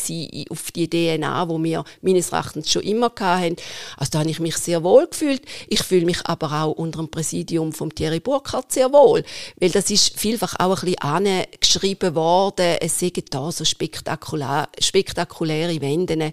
auf 0.49 0.73
die 0.73 0.89
DNA, 0.89 1.47
wo 1.47 1.63
wir 1.63 1.85
meines 2.01 2.31
Erachtens 2.31 2.73
schon 2.73 2.83
immer 2.83 3.13
hatten. 3.21 3.57
Also 3.99 4.13
da 4.13 4.21
habe 4.21 4.31
ich 4.31 4.41
mich 4.41 4.57
sehr 4.57 4.83
wohl 4.83 5.07
gefühlt. 5.07 5.43
Ich 5.69 5.83
fühle 5.83 6.07
mich 6.07 6.25
aber 6.25 6.65
auch 6.65 6.73
unter 6.73 7.01
dem 7.01 7.11
Präsidium 7.11 7.75
von 7.75 7.91
Thierry 7.91 8.21
Burkhardt 8.21 8.73
sehr 8.73 8.91
wohl, 8.95 9.25
weil 9.61 9.71
das 9.71 9.91
ist 9.91 10.19
vielfach 10.19 10.55
auch 10.59 10.83
ein 10.83 10.87
bisschen 10.87 11.03
angeschrieben 11.03 12.15
worden, 12.15 12.79
es 12.81 12.99
seien 12.99 13.13
da 13.31 13.53
so 13.53 13.67
spektakulär 13.67 14.54
spektakuläre 14.79 15.81
Wenden 15.81 16.33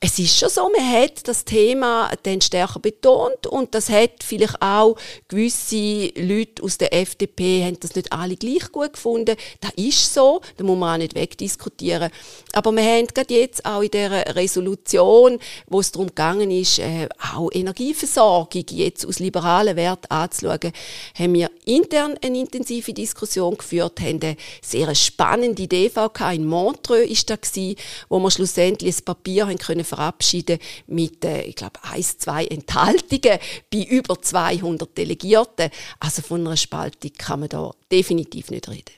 es 0.00 0.16
ist 0.20 0.38
schon 0.38 0.48
so, 0.48 0.70
man 0.70 0.92
hat 0.92 1.26
das 1.26 1.44
Thema 1.44 2.12
dann 2.22 2.40
stärker 2.40 2.78
betont 2.78 3.48
und 3.48 3.74
das 3.74 3.88
hat 3.88 4.22
vielleicht 4.22 4.62
auch 4.62 4.96
gewisse 5.26 6.12
Leute 6.14 6.62
aus 6.62 6.78
der 6.78 6.94
FDP 6.94 7.64
haben 7.64 7.80
das 7.80 7.96
nicht 7.96 8.12
alle 8.12 8.36
gleich 8.36 8.70
gut 8.70 8.92
gefunden. 8.92 9.34
Das 9.60 9.72
ist 9.74 10.14
so, 10.14 10.40
da 10.56 10.62
muss 10.62 10.78
man 10.78 10.94
auch 10.94 10.98
nicht 10.98 11.16
wegdiskutieren. 11.16 12.10
Aber 12.52 12.70
wir 12.70 12.84
haben 12.84 13.08
gerade 13.08 13.34
jetzt 13.34 13.66
auch 13.66 13.82
in 13.82 13.90
der 13.90 14.36
Resolution, 14.36 15.40
wo 15.66 15.80
es 15.80 15.90
darum 15.90 16.06
gegangen 16.06 16.52
ist, 16.52 16.78
äh, 16.78 17.08
auch 17.34 17.50
Energieversorgung 17.52 18.66
jetzt 18.70 19.04
aus 19.04 19.18
liberalen 19.18 19.74
Werten 19.74 20.12
anzuschauen, 20.12 20.72
haben 21.18 21.34
wir 21.34 21.50
intern 21.64 22.16
eine 22.22 22.38
intensive 22.38 22.92
Diskussion 22.92 23.56
geführt, 23.56 24.00
haben 24.00 24.22
eine 24.22 24.36
sehr 24.62 24.94
spannende 24.94 25.66
DVK 25.66 26.34
in 26.34 26.46
Montreux 26.46 27.10
ist 27.10 27.28
da 27.30 27.34
gewesen, 27.34 27.74
wo 28.08 28.20
wir 28.20 28.30
schlussendlich 28.30 28.96
ein 28.96 29.04
Papier 29.04 29.48
haben 29.48 29.58
können 29.58 29.87
verabschieden 29.88 30.58
mit, 30.86 31.24
äh, 31.24 31.42
ich 31.42 31.56
glaube, 31.56 31.80
eins, 31.82 32.18
zwei 32.18 32.46
Enthaltungen 32.46 33.38
bei 33.72 33.82
über 33.82 34.20
200 34.20 34.96
Delegierten. 34.96 35.70
Also 36.00 36.22
von 36.22 36.46
einer 36.46 36.56
Spaltung 36.56 37.12
kann 37.18 37.40
man 37.40 37.48
da 37.48 37.70
definitiv 37.90 38.50
nicht 38.50 38.68
reden. 38.68 38.97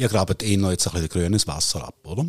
Ihr 0.00 0.08
grabt 0.08 0.44
eh 0.44 0.56
noch 0.56 0.70
jetzt 0.70 0.86
ein 0.86 0.92
bisschen 0.92 1.08
grünes 1.08 1.48
Wasser 1.48 1.88
ab, 1.88 1.96
oder? 2.04 2.24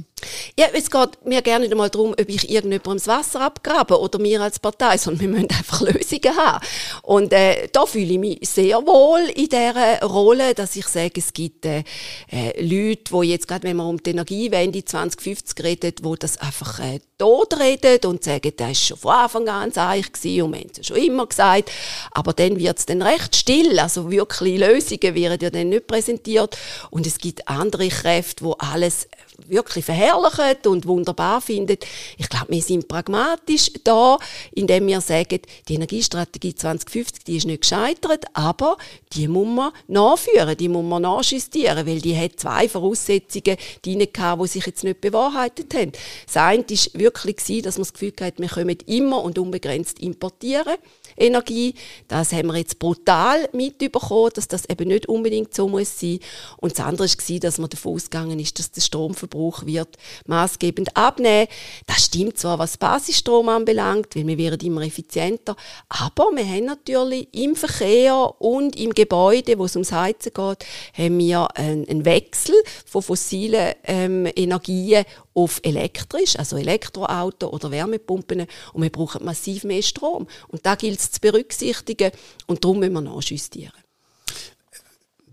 Ja, 0.57 0.65
es 0.73 0.89
geht 0.89 1.23
mir 1.23 1.43
gerne 1.43 1.65
nicht 1.65 1.71
einmal 1.71 1.91
darum, 1.91 2.13
ob 2.13 2.27
ich 2.27 2.49
irgendjemandem 2.49 2.97
das 2.97 3.05
Wasser 3.05 3.41
abgrabe 3.41 3.99
oder 3.99 4.17
mir 4.17 4.41
als 4.41 4.57
Partei, 4.57 4.97
sondern 4.97 5.21
wir 5.21 5.27
müssen 5.29 5.49
einfach 5.51 5.81
Lösungen 5.81 6.35
haben. 6.35 6.65
Und 7.03 7.31
äh, 7.31 7.67
da 7.71 7.85
fühle 7.85 8.13
ich 8.13 8.17
mich 8.17 8.39
sehr 8.49 8.77
wohl 8.77 9.21
in 9.35 9.49
dieser 9.49 10.01
Rolle, 10.01 10.55
dass 10.55 10.75
ich 10.75 10.87
sage, 10.87 11.13
es 11.17 11.31
gibt 11.31 11.67
äh, 11.67 11.83
äh, 12.31 12.59
Leute, 12.59 13.03
die 13.13 13.29
jetzt 13.29 13.47
gerade, 13.47 13.67
wenn 13.67 13.77
man 13.77 13.85
um 13.85 14.01
die 14.01 14.09
Energiewende 14.09 14.83
2050 14.83 15.63
redet, 15.63 16.03
wo 16.03 16.15
das 16.15 16.37
einfach 16.37 16.79
äh, 16.79 16.99
tot 17.19 17.59
reden 17.59 18.09
und 18.09 18.23
sagen, 18.23 18.51
das 18.57 18.67
war 18.67 18.75
schon 18.75 18.97
von 18.97 19.11
Anfang 19.11 19.49
an 19.49 19.71
Zeichen 19.71 20.41
und 20.41 20.53
wir 20.53 20.61
haben 20.61 20.71
es 20.75 20.87
schon 20.87 20.97
immer 20.97 21.27
gesagt. 21.27 21.69
Aber 22.11 22.33
dann 22.33 22.57
wird 22.57 22.79
es 22.79 22.87
dann 22.87 23.03
recht 23.03 23.35
still, 23.35 23.77
also 23.77 24.09
wirklich 24.09 24.57
Lösungen 24.57 25.13
werden 25.15 25.39
ja 25.39 25.49
dann 25.51 25.69
nicht 25.69 25.85
präsentiert. 25.85 26.57
Und 26.89 27.05
es 27.05 27.19
gibt 27.19 27.47
andere 27.59 27.89
Kräfte, 27.89 28.43
wo 28.43 28.53
alles 28.53 29.07
wirklich 29.47 29.85
verherrlichen 29.85 30.57
und 30.65 30.85
wunderbar 30.85 31.41
finden. 31.41 31.77
Ich 32.17 32.29
glaube, 32.29 32.47
wir 32.49 32.61
sind 32.61 32.87
pragmatisch 32.87 33.71
da, 33.83 34.17
indem 34.51 34.87
wir 34.87 35.01
sagen, 35.01 35.39
die 35.67 35.75
Energiestrategie 35.75 36.55
2050, 36.55 37.23
die 37.23 37.37
ist 37.37 37.45
nicht 37.45 37.61
gescheitert, 37.61 38.25
aber 38.33 38.77
die 39.13 39.27
muss 39.27 39.47
man 39.47 39.71
nachführen, 39.87 40.57
die 40.57 40.69
muss 40.69 40.85
man 40.85 41.03
nachjustieren, 41.03 41.85
weil 41.87 42.01
die 42.01 42.17
hat 42.17 42.39
zwei 42.39 42.67
Voraussetzungen 42.67 43.57
drin 43.81 44.07
gehabt, 44.11 44.41
die 44.41 44.47
sich 44.47 44.65
jetzt 44.65 44.83
nicht 44.83 45.01
bewahrheitet 45.01 45.73
haben. 45.73 45.91
Das 46.25 46.37
eine 46.37 46.63
war 46.63 46.99
wirklich, 46.99 47.61
dass 47.63 47.77
man 47.77 47.83
das 47.83 47.93
Gefühl 47.93 48.13
hat, 48.21 48.39
wir 48.39 48.47
können 48.47 48.77
immer 48.85 49.23
und 49.23 49.37
unbegrenzt 49.37 49.99
importieren. 49.99 50.75
Energie. 51.19 51.73
Das 52.07 52.31
haben 52.31 52.47
wir 52.47 52.57
jetzt 52.57 52.79
brutal 52.79 53.49
mitbekommen, 53.53 54.31
dass 54.33 54.47
das 54.47 54.65
eben 54.69 54.87
nicht 54.87 55.07
unbedingt 55.07 55.53
so 55.53 55.67
muss 55.67 55.99
sein. 55.99 56.19
Und 56.57 56.77
das 56.77 56.85
andere 56.85 57.07
war, 57.07 57.39
dass 57.39 57.57
man 57.57 57.69
davon 57.69 57.95
ausgegangen 57.95 58.39
ist, 58.39 58.59
dass 58.59 58.71
der 58.71 58.81
Stromverbrauch 58.81 59.65
wird 59.65 59.97
maßgebend 60.25 60.95
abnehmen. 60.95 61.47
Das 61.87 62.05
stimmt 62.05 62.37
zwar, 62.37 62.59
was 62.59 62.77
Basisstrom 62.77 63.49
anbelangt, 63.49 64.15
weil 64.15 64.27
wir 64.27 64.37
werden 64.37 64.59
immer 64.65 64.81
effizienter, 64.81 65.55
aber 65.89 66.31
wir 66.33 66.45
haben 66.45 66.65
natürlich 66.65 67.27
im 67.31 67.55
Verkehr 67.55 68.33
und 68.39 68.75
im 68.75 68.93
Gebäude, 68.93 69.57
wo 69.57 69.65
es 69.65 69.75
ums 69.75 69.91
Heizen 69.91 70.31
geht, 70.33 70.65
haben 70.97 71.19
wir 71.19 71.55
einen 71.57 72.05
Wechsel 72.05 72.55
von 72.85 73.01
fossilen 73.01 73.73
ähm, 73.83 74.27
Energien 74.35 75.05
auf 75.33 75.59
elektrisch, 75.63 76.37
also 76.37 76.57
Elektroauto 76.57 77.47
oder 77.49 77.71
Wärmepumpen 77.71 78.47
und 78.73 78.81
wir 78.81 78.89
brauchen 78.89 79.25
massiv 79.25 79.63
mehr 79.63 79.81
Strom. 79.81 80.27
Und 80.47 80.65
da 80.65 80.75
gilt 80.75 80.99
es 80.99 81.11
zu 81.11 81.19
berücksichtigen 81.21 82.11
und 82.47 82.63
darum 82.63 82.79
müssen 82.79 82.93
wir 82.93 83.01
nachjustieren. 83.01 83.73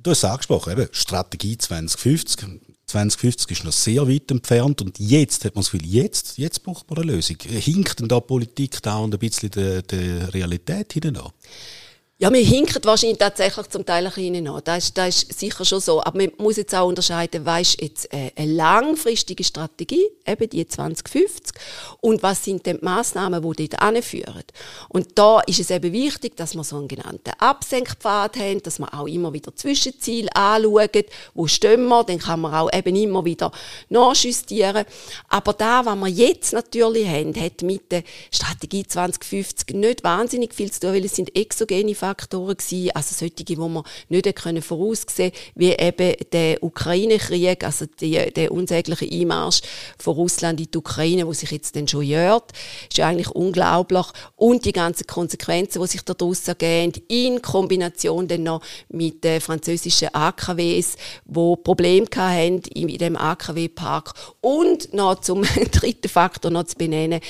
Du 0.03 0.11
hast 0.11 0.19
es 0.19 0.25
angesprochen, 0.25 0.73
eben, 0.73 0.89
Strategie 0.93 1.59
2050. 1.59 2.61
2050 2.87 3.51
ist 3.51 3.65
noch 3.65 3.73
sehr 3.73 4.07
weit 4.09 4.31
entfernt 4.31 4.81
und 4.81 5.01
jetzt 5.01 5.45
hat 5.45 5.57
man 5.57 5.63
das 5.63 5.73
Gefühl, 5.73 5.89
jetzt, 5.89 6.39
jetzt 6.39 6.63
braucht 6.63 6.89
man 6.89 7.01
eine 7.01 7.13
Lösung. 7.13 7.37
Hinkt 7.43 7.99
denn 7.99 8.07
da 8.07 8.21
Politik 8.21 8.81
da 8.83 8.99
und 8.99 9.13
ein 9.13 9.19
bisschen 9.19 9.51
der, 9.51 10.33
Realität 10.33 10.93
hinein? 10.93 11.19
Ja, 12.19 12.33
wir 12.33 12.41
hinken 12.41 12.83
wahrscheinlich 12.85 13.19
tatsächlich 13.19 13.69
zum 13.69 13.85
Teil 13.85 14.07
ein 14.07 14.11
bisschen 14.11 14.49
an. 14.49 14.63
Das 14.65 14.85
ist, 14.85 14.97
das 14.97 15.23
ist 15.25 15.39
sicher 15.39 15.67
schon 15.67 15.81
so. 15.81 16.03
Aber 16.03 16.17
man 16.17 16.33
muss 16.39 16.57
jetzt 16.57 16.75
auch 16.75 16.89
unterscheiden, 16.89 17.45
was 17.45 17.77
jetzt 17.79 18.11
äh, 18.11 18.31
eine 18.37 18.53
langfristige 18.55 19.45
Strategie, 19.45 20.09
eben 20.27 20.49
die 20.49 20.67
2050, 20.67 21.55
und 22.01 22.23
was 22.23 22.43
sind 22.43 22.65
denn 22.65 22.79
die 22.79 22.85
Massnahmen, 22.87 23.43
die 23.43 23.69
dort 23.69 23.83
anführen. 23.83 24.45
Und 24.89 25.09
da 25.19 25.41
ist 25.41 25.61
es 25.61 25.69
eben 25.69 25.93
wichtig, 25.93 26.39
dass 26.39 26.55
wir 26.55 26.65
so 26.65 26.79
einen 26.79 26.89
genannten 26.89 27.35
Absenkpfad 27.39 28.39
haben, 28.39 28.63
dass 28.63 28.79
wir 28.79 28.95
auch 28.95 29.07
immer 29.07 29.35
wieder 29.35 29.55
Zwischenziele 29.55 30.35
anschauen, 30.35 31.05
wo 31.35 31.47
stehen 31.47 31.87
wir, 31.87 32.03
dann 32.03 32.19
kann 32.19 32.41
man 32.41 32.55
auch 32.55 32.73
eben 32.73 32.97
immer 32.97 33.27
wieder 33.27 33.53
nachjustieren. 33.91 34.87
Aber 35.29 35.53
da, 35.53 35.85
was 35.85 35.97
wir 35.99 36.09
jetzt 36.09 36.55
natürlich 36.55 37.07
haben, 37.07 37.39
hat 37.39 37.61
mit 37.61 37.93
der 37.93 38.05
Strategie 38.33 38.87
2050 38.87 39.77
nicht 39.77 40.03
wahnsinnig 40.03 40.55
viel 40.55 40.73
zu 40.73 40.81
tun, 40.81 40.95
weil 40.95 41.05
es 41.05 41.15
sind 41.15 41.37
exogene 41.37 41.95
Faktoren 41.95 42.06
gewesen, 42.15 42.91
also 42.95 43.15
solche, 43.15 43.45
die 43.45 43.57
man 43.57 43.83
nicht 44.09 44.35
können 44.37 44.63
voraussehen 44.63 45.33
wie 45.55 45.73
eben 45.73 46.15
der 46.33 46.63
Ukraine-Krieg, 46.63 47.65
also 47.65 47.87
die, 48.01 48.33
der 48.33 48.53
unsägliche 48.53 49.11
Einmarsch 49.11 49.63
von 49.99 50.15
Russland 50.15 50.61
in 50.61 50.71
die 50.71 50.79
Ukraine, 50.79 51.27
wo 51.27 51.33
sich 51.33 51.51
jetzt 51.51 51.77
dann 51.77 51.89
schon 51.89 52.03
jährt, 52.03 52.53
ist 52.89 52.99
ja 52.99 53.09
eigentlich 53.09 53.31
unglaublich. 53.31 54.07
Und 54.37 54.65
die 54.65 54.73
ganzen 54.73 55.07
Konsequenzen, 55.07 55.81
die 55.81 55.89
sich 55.89 56.03
daraus 56.03 56.47
ergeben, 56.47 56.93
in 57.09 57.43
Kombination 57.43 58.29
dann 58.29 58.43
noch 58.43 58.63
mit 58.89 59.25
den 59.25 59.41
französischen 59.41 60.09
AKWs, 60.13 60.97
wo 61.25 61.57
Probleme 61.57 62.07
hatten 62.15 62.63
in 62.75 62.99
dem 62.99 63.17
AKW-Park. 63.17 64.13
Und 64.41 64.93
noch 64.95 65.21
zum 65.21 65.43
dritten 65.73 66.09
Faktor 66.09 66.51
noch 66.51 66.65
zu 66.65 66.77
benennen, 66.77 67.21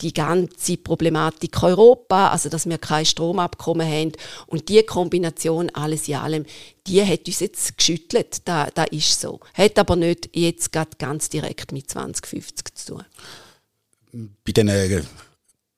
die 0.00 0.12
ganze 0.12 0.76
Problematik 0.76 1.62
Europa, 1.62 2.28
also 2.30 2.48
dass 2.48 2.68
wir 2.68 2.78
kein 2.78 3.06
Stromabkommen 3.06 3.86
haben 3.86 4.12
Und 4.46 4.68
die 4.68 4.82
Kombination 4.82 5.70
alles 5.70 6.08
in 6.08 6.16
allem, 6.16 6.46
die 6.86 7.04
hat 7.04 7.26
uns 7.26 7.40
jetzt 7.40 7.76
geschüttelt. 7.76 8.42
Da, 8.44 8.68
da 8.74 8.84
ist 8.84 9.20
so. 9.20 9.40
Hat 9.54 9.78
aber 9.78 9.96
nicht 9.96 10.30
jetzt 10.34 10.70
ganz 10.98 11.28
direkt 11.28 11.72
mit 11.72 11.90
2050 11.90 12.74
zu 12.74 12.94
tun. 12.94 13.04
Bei 14.44 14.52
den 14.52 14.68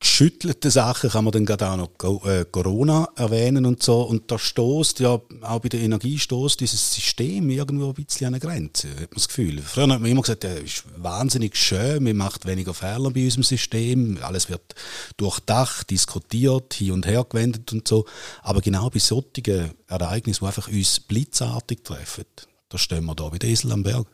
geschüttelten 0.00 0.70
Sachen 0.70 1.10
kann 1.10 1.24
man 1.24 1.32
dann 1.32 1.44
gerade 1.44 1.68
auch 1.68 1.76
noch 1.76 2.24
äh, 2.26 2.44
Corona 2.50 3.08
erwähnen 3.16 3.66
und 3.66 3.82
so. 3.82 4.02
Und 4.02 4.30
da 4.30 4.38
stoßt 4.38 5.00
ja 5.00 5.20
auch 5.42 5.58
bei 5.60 5.68
der 5.68 5.80
Energie 5.80 6.18
stoßt 6.18 6.60
dieses 6.60 6.94
System 6.94 7.50
irgendwo 7.50 7.88
ein 7.88 7.94
bisschen 7.94 8.28
an 8.28 8.34
eine 8.34 8.40
Grenze, 8.40 8.88
hat 8.90 9.00
man 9.00 9.08
das 9.14 9.28
Gefühl. 9.28 9.60
Früher 9.60 9.88
hat 9.88 10.00
man 10.00 10.10
immer 10.10 10.22
gesagt, 10.22 10.44
es 10.44 10.62
ist 10.62 10.84
wahnsinnig 10.96 11.56
schön, 11.56 12.04
man 12.04 12.16
macht 12.16 12.46
weniger 12.46 12.74
Fehler 12.74 13.10
bei 13.10 13.24
unserem 13.24 13.42
System, 13.42 14.18
alles 14.22 14.48
wird 14.48 14.74
durchdacht, 15.16 15.90
diskutiert, 15.90 16.74
hin 16.74 16.92
und 16.92 17.06
her 17.06 17.26
gewendet 17.28 17.72
und 17.72 17.88
so. 17.88 18.04
Aber 18.42 18.60
genau 18.60 18.90
bei 18.90 19.00
solchen 19.00 19.72
Ereignissen, 19.88 20.44
die 20.44 20.46
einfach 20.46 20.68
uns 20.68 21.00
blitzartig 21.00 21.82
treffen, 21.82 22.24
da 22.68 22.78
stehen 22.78 23.04
wir 23.04 23.14
da 23.14 23.32
wie 23.32 23.38
der 23.38 23.50
Esel 23.50 23.72
am 23.72 23.82
Berg. 23.82 24.06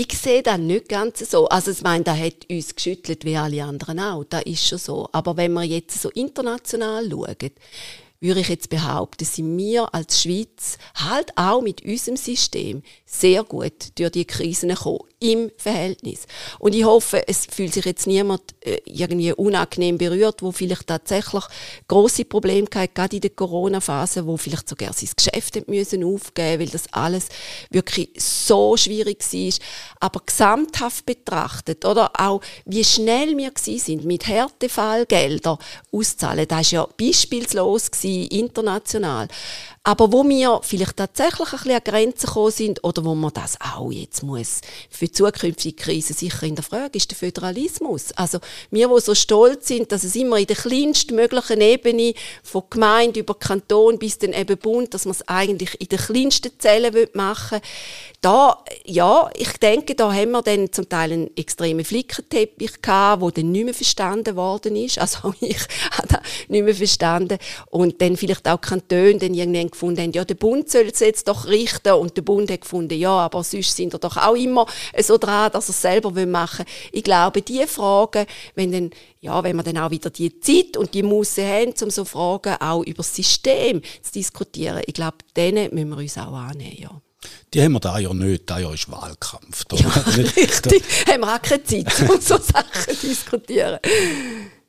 Ich 0.00 0.16
sehe 0.16 0.44
das 0.44 0.58
nicht 0.58 0.88
ganz 0.88 1.28
so. 1.28 1.48
Also 1.48 1.72
ich 1.72 1.82
meine, 1.82 2.04
da 2.04 2.16
hat 2.16 2.48
uns 2.48 2.72
geschüttelt 2.72 3.24
wie 3.24 3.36
alle 3.36 3.64
anderen 3.64 3.98
auch. 3.98 4.22
Das 4.22 4.44
ist 4.44 4.64
schon 4.64 4.78
so. 4.78 5.08
Aber 5.10 5.36
wenn 5.36 5.52
wir 5.54 5.64
jetzt 5.64 6.00
so 6.00 6.08
international 6.10 7.10
schauen, 7.10 7.50
würde 8.20 8.40
ich 8.40 8.48
jetzt 8.48 8.70
behaupten, 8.70 9.24
sind 9.24 9.58
wir 9.58 9.92
als 9.92 10.22
Schweiz 10.22 10.78
halt 10.94 11.36
auch 11.36 11.62
mit 11.62 11.84
unserem 11.84 12.16
System 12.16 12.84
sehr 13.06 13.42
gut 13.42 13.98
durch 13.98 14.12
die 14.12 14.24
Krisen 14.24 14.68
gekommen 14.68 15.00
im 15.20 15.50
Verhältnis. 15.56 16.26
Und 16.58 16.74
ich 16.74 16.84
hoffe, 16.84 17.26
es 17.26 17.46
fühlt 17.46 17.74
sich 17.74 17.84
jetzt 17.84 18.06
niemand 18.06 18.42
äh, 18.60 18.78
irgendwie 18.84 19.32
unangenehm 19.32 19.98
berührt, 19.98 20.42
wo 20.42 20.52
vielleicht 20.52 20.86
tatsächlich 20.86 21.44
große 21.88 22.24
Probleme 22.24 22.68
hatte, 22.74 22.92
gerade 22.94 23.16
in 23.16 23.22
der 23.22 23.30
Corona-Phase, 23.30 24.26
wo 24.26 24.36
vielleicht 24.36 24.68
sogar 24.68 24.92
sein 24.92 25.10
Geschäft 25.16 25.68
müssen 25.68 26.04
aufgeben, 26.04 26.60
weil 26.60 26.68
das 26.68 26.92
alles 26.92 27.28
wirklich 27.70 28.10
so 28.16 28.76
schwierig 28.76 29.22
war. 29.32 29.52
Aber 30.00 30.22
gesamthaft 30.24 31.04
betrachtet, 31.04 31.84
oder 31.84 32.12
auch 32.18 32.40
wie 32.64 32.84
schnell 32.84 33.36
wir 33.36 33.52
sind 33.56 34.04
mit 34.04 34.26
Härtefallgelder 34.26 35.58
auszahlen, 35.90 36.46
das 36.46 36.72
war 36.72 36.80
ja 36.80 36.88
beispielslos 36.96 37.90
gewesen, 37.90 38.28
international. 38.28 39.28
Aber 39.88 40.12
wo 40.12 40.22
wir 40.22 40.60
vielleicht 40.64 40.98
tatsächlich 40.98 41.50
ein 41.50 41.50
bisschen 41.50 41.72
an 41.72 41.80
Grenzen 41.82 42.26
gekommen 42.26 42.50
sind 42.50 42.84
oder 42.84 43.06
wo 43.06 43.14
man 43.14 43.32
das 43.32 43.56
auch 43.58 43.90
jetzt 43.90 44.22
muss 44.22 44.60
für 44.90 45.10
zukünftige 45.10 45.82
Krisen 45.82 46.14
sicher 46.14 46.42
in 46.42 46.56
der 46.56 46.62
Frage 46.62 46.98
ist 46.98 47.10
der 47.10 47.16
Föderalismus. 47.16 48.12
Also 48.12 48.38
wir, 48.70 48.90
wo 48.90 48.98
so 48.98 49.14
stolz 49.14 49.68
sind, 49.68 49.90
dass 49.90 50.04
es 50.04 50.14
immer 50.14 50.36
in 50.36 50.46
der 50.46 50.56
kleinsten 50.56 51.16
möglichen 51.16 51.62
Ebene 51.62 52.12
von 52.42 52.64
Gemeinde 52.68 53.20
über 53.20 53.34
Kanton 53.34 53.98
bis 53.98 54.18
dann 54.18 54.34
eben 54.34 54.58
Bund, 54.58 54.92
dass 54.92 55.06
man 55.06 55.12
es 55.12 55.26
eigentlich 55.26 55.80
in 55.80 55.88
den 55.88 55.98
kleinsten 55.98 56.52
Zellen 56.58 57.08
machen 57.14 57.58
will, 57.62 57.68
da, 58.20 58.64
ja, 58.84 59.30
ich 59.36 59.52
denke, 59.58 59.94
da 59.94 60.12
haben 60.12 60.32
wir 60.32 60.42
dann 60.42 60.72
zum 60.72 60.88
Teil 60.88 61.12
einen 61.12 61.36
extremen 61.36 61.84
Flickenteppich 61.84 62.82
gehabt, 62.82 63.22
der 63.22 63.30
dann 63.30 63.52
nicht 63.52 63.64
mehr 63.64 63.74
verstanden 63.74 64.34
worden 64.34 64.74
ist. 64.74 64.98
Also 64.98 65.34
ich 65.40 65.60
habe 65.92 66.08
das 66.08 66.20
nicht 66.48 66.64
mehr 66.64 66.74
verstanden. 66.74 67.38
Und 67.70 68.02
dann 68.02 68.16
vielleicht 68.16 68.48
auch 68.48 68.60
Kantone 68.60 69.18
dann 69.18 69.34
irgendwann 69.34 69.70
gefunden 69.78 70.02
haben, 70.02 70.12
ja, 70.12 70.24
der 70.24 70.34
Bund 70.34 70.68
soll 70.70 70.88
es 70.92 71.00
jetzt 71.00 71.28
doch 71.28 71.46
richten. 71.46 71.92
Und 71.92 72.16
der 72.16 72.22
Bund 72.22 72.50
hat 72.50 72.62
gefunden, 72.62 72.98
ja, 72.98 73.10
aber 73.10 73.44
sonst 73.44 73.76
sind 73.76 73.92
wir 73.92 73.98
doch 73.98 74.16
auch 74.16 74.34
immer 74.34 74.66
so 75.00 75.18
dran, 75.18 75.52
dass 75.52 75.68
er 75.68 75.70
es 75.70 75.82
selber 75.82 76.10
machen 76.26 76.66
will. 76.66 76.90
Ich 76.92 77.04
glaube, 77.04 77.42
diese 77.42 77.66
Fragen, 77.66 78.26
wenn 78.54 78.72
dann 78.72 78.90
ja, 79.20 79.42
wenn 79.42 79.56
wir 79.56 79.62
dann 79.62 79.78
auch 79.78 79.90
wieder 79.90 80.10
die 80.10 80.38
Zeit 80.40 80.76
und 80.76 80.94
die 80.94 81.02
Muße 81.02 81.44
haben, 81.44 81.74
um 81.82 81.90
so 81.90 82.04
Fragen 82.04 82.54
auch 82.60 82.84
über 82.84 82.98
das 82.98 83.14
System 83.14 83.82
zu 84.02 84.12
diskutieren, 84.12 84.82
ich 84.86 84.94
glaube, 84.94 85.18
denen 85.36 85.74
müssen 85.74 85.90
wir 85.90 85.96
uns 85.98 86.18
auch 86.18 86.32
annehmen, 86.32 86.76
ja. 86.78 87.00
Die 87.52 87.62
haben 87.62 87.72
wir 87.72 87.80
da 87.80 87.98
ja 87.98 88.14
nicht, 88.14 88.48
da 88.48 88.58
ja 88.58 88.72
ist 88.72 88.90
Wahlkampf. 88.90 89.64
Da 89.64 89.76
ja, 89.76 89.88
richtig, 90.16 90.84
da 91.06 91.12
haben 91.12 91.20
wir 91.22 91.34
auch 91.34 91.42
keine 91.42 91.64
Zeit, 91.64 92.08
um 92.08 92.20
so 92.20 92.38
Sachen 92.38 92.96
zu 92.96 93.06
diskutieren. 93.06 93.80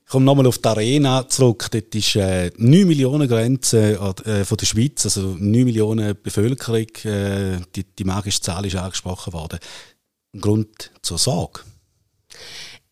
Ich 0.10 0.12
komme 0.12 0.26
nochmal 0.26 0.48
auf 0.48 0.58
die 0.58 0.68
Arena 0.68 1.30
zurück. 1.30 1.68
Dort 1.70 1.94
ist 1.94 2.16
äh, 2.16 2.50
9 2.58 2.88
Millionen 2.88 3.28
Grenze 3.28 3.92
äh, 4.26 4.44
von 4.44 4.58
der 4.58 4.66
Schweiz, 4.66 5.06
also 5.06 5.36
9 5.38 5.66
Millionen 5.66 6.20
Bevölkerung. 6.20 6.88
Äh, 7.04 7.60
die, 7.76 7.84
die 7.84 8.04
magische 8.06 8.42
Zahl 8.42 8.66
ist 8.66 8.76
angesprochen 8.76 9.34
worden. 9.34 9.60
Ein 10.34 10.42
Grund 10.42 10.90
zur 11.04 11.20
Sorge. 11.20 11.60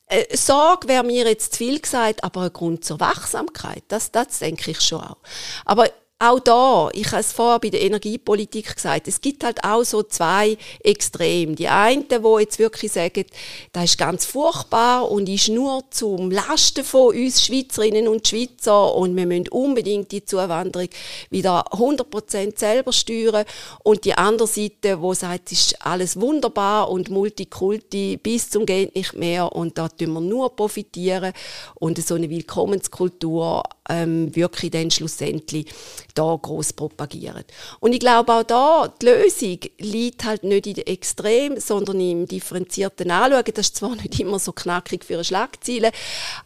Äh, 0.05 0.37
Sorge 0.37 0.87
wäre 0.87 1.03
mir 1.03 1.25
jetzt 1.27 1.53
zu 1.53 1.57
viel 1.57 1.79
gesagt, 1.79 2.23
aber 2.23 2.41
ein 2.41 2.53
Grund 2.53 2.85
zur 2.85 2.99
Wachsamkeit, 2.99 3.85
das, 3.87 4.11
das 4.11 4.37
denke 4.37 4.69
ich 4.69 4.81
schon 4.81 5.01
auch. 5.01 5.17
Aber 5.65 5.89
auch 6.19 6.39
da, 6.39 6.89
ich 6.93 7.11
habe 7.11 7.21
es 7.21 7.31
vorher 7.31 7.59
bei 7.59 7.69
der 7.69 7.83
Energiepolitik 7.83 8.73
gesagt, 8.73 9.07
es 9.07 9.21
gibt 9.21 9.43
halt 9.43 9.63
auch 9.63 9.83
so 9.83 10.01
zwei 10.01 10.57
Extreme. 10.83 11.53
Die 11.53 11.67
einen, 11.67 12.07
die 12.07 12.15
jetzt 12.39 12.57
wirklich 12.57 12.91
sagen, 12.91 13.25
das 13.71 13.83
ist 13.83 13.97
ganz 13.99 14.25
furchtbar 14.25 15.11
und 15.11 15.29
ist 15.29 15.49
nur 15.49 15.83
zum 15.91 16.31
Lasten 16.31 16.83
von 16.83 17.15
uns 17.15 17.45
Schweizerinnen 17.45 18.07
und 18.07 18.27
Schweizer 18.27 18.95
und 18.95 19.15
wir 19.15 19.27
müssen 19.27 19.47
unbedingt 19.49 20.11
die 20.11 20.25
Zuwanderung 20.25 20.89
wieder 21.29 21.71
100% 21.73 22.57
selber 22.57 22.93
steuern. 22.93 23.45
Und 23.83 24.03
die 24.03 24.15
andere 24.15 24.47
Seite, 24.47 24.99
wo 24.99 25.13
sagt, 25.13 25.51
es 25.51 25.67
ist 25.67 25.85
alles 25.85 26.19
wunderbar 26.19 26.89
und 26.89 27.11
Multikulti 27.11 28.17
bis 28.17 28.49
zum 28.49 28.65
geht 28.65 28.95
nicht 28.95 29.13
mehr 29.13 29.55
und 29.55 29.77
da 29.77 29.87
tun 29.87 30.13
wir 30.13 30.21
nur 30.21 30.55
profitieren 30.55 31.33
und 31.75 32.03
so 32.03 32.15
eine 32.15 32.31
Willkommenskultur 32.31 33.61
ähm, 33.89 34.35
wirklich 34.35 34.71
dann 34.71 34.91
schlussendlich 34.91 35.67
da 36.13 36.35
groß 36.35 36.73
propagieren. 36.73 37.43
Und 37.79 37.93
ich 37.93 37.99
glaube 37.99 38.33
auch 38.33 38.43
da, 38.43 38.93
die 39.01 39.05
Lösung 39.05 39.59
liegt 39.79 40.25
halt 40.25 40.43
nicht 40.43 40.67
in 40.67 40.73
den 40.75 40.87
Extrem, 40.87 41.59
sondern 41.59 41.99
im 41.99 42.27
differenzierten 42.27 43.11
Anschauen. 43.11 43.43
Das 43.53 43.67
ist 43.67 43.75
zwar 43.77 43.95
nicht 43.95 44.19
immer 44.19 44.39
so 44.39 44.51
knackig 44.51 45.03
für 45.03 45.15
eine 45.15 45.23
Schlagziele, 45.23 45.91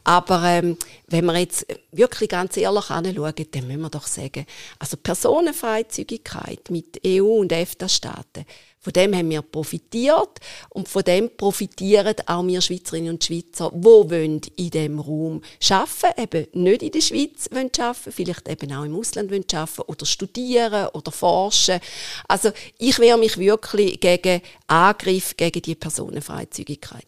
aber 0.03 0.43
ähm, 0.43 0.77
wenn 1.07 1.25
wir 1.25 1.37
jetzt 1.37 1.65
wirklich 1.91 2.29
ganz 2.29 2.57
ehrlich 2.57 2.89
anschauen, 2.89 3.33
dann 3.51 3.67
müssen 3.67 3.81
wir 3.81 3.89
doch 3.89 4.07
sagen, 4.07 4.45
also 4.79 4.97
Personenfreizügigkeit 4.97 6.69
mit 6.69 7.01
EU 7.05 7.39
und 7.39 7.51
EFTA-Staaten, 7.51 8.45
von 8.81 8.93
dem 8.93 9.15
haben 9.15 9.29
wir 9.29 9.43
profitiert 9.43 10.39
und 10.69 10.89
von 10.89 11.03
dem 11.03 11.29
profitieren 11.37 12.15
auch 12.25 12.45
wir 12.45 12.61
Schweizerinnen 12.61 13.11
und 13.11 13.23
Schweizer, 13.23 13.69
wo 13.73 14.09
wollen 14.09 14.41
in 14.55 14.71
dem 14.71 14.99
Raum 14.99 15.43
arbeiten, 15.69 16.21
eben 16.21 16.47
nicht 16.63 16.81
in 16.81 16.91
der 16.91 17.01
Schweiz 17.01 17.47
wollen 17.51 17.69
arbeiten, 17.77 18.11
vielleicht 18.11 18.49
eben 18.49 18.73
auch 18.73 18.83
im 18.83 18.95
Ausland 18.95 19.29
wollen 19.29 19.45
oder 19.85 20.05
studieren 20.07 20.87
oder 20.93 21.11
forschen. 21.11 21.79
Also 22.27 22.51
ich 22.79 22.97
wehre 22.97 23.19
mich 23.19 23.37
wirklich 23.37 23.99
gegen 23.99 24.41
Angriff 24.65 25.37
gegen 25.37 25.61
die 25.61 25.75
Personenfreizügigkeit. 25.75 27.05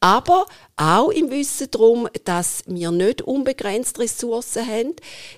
Aber 0.00 0.44
auch 0.76 1.10
im 1.10 1.30
Wissen 1.30 1.68
darum, 1.70 2.08
dass 2.24 2.62
wir 2.66 2.90
nicht 2.90 3.22
unbegrenzt 3.22 3.98
Ressourcen 3.98 4.66
haben, 4.66 4.94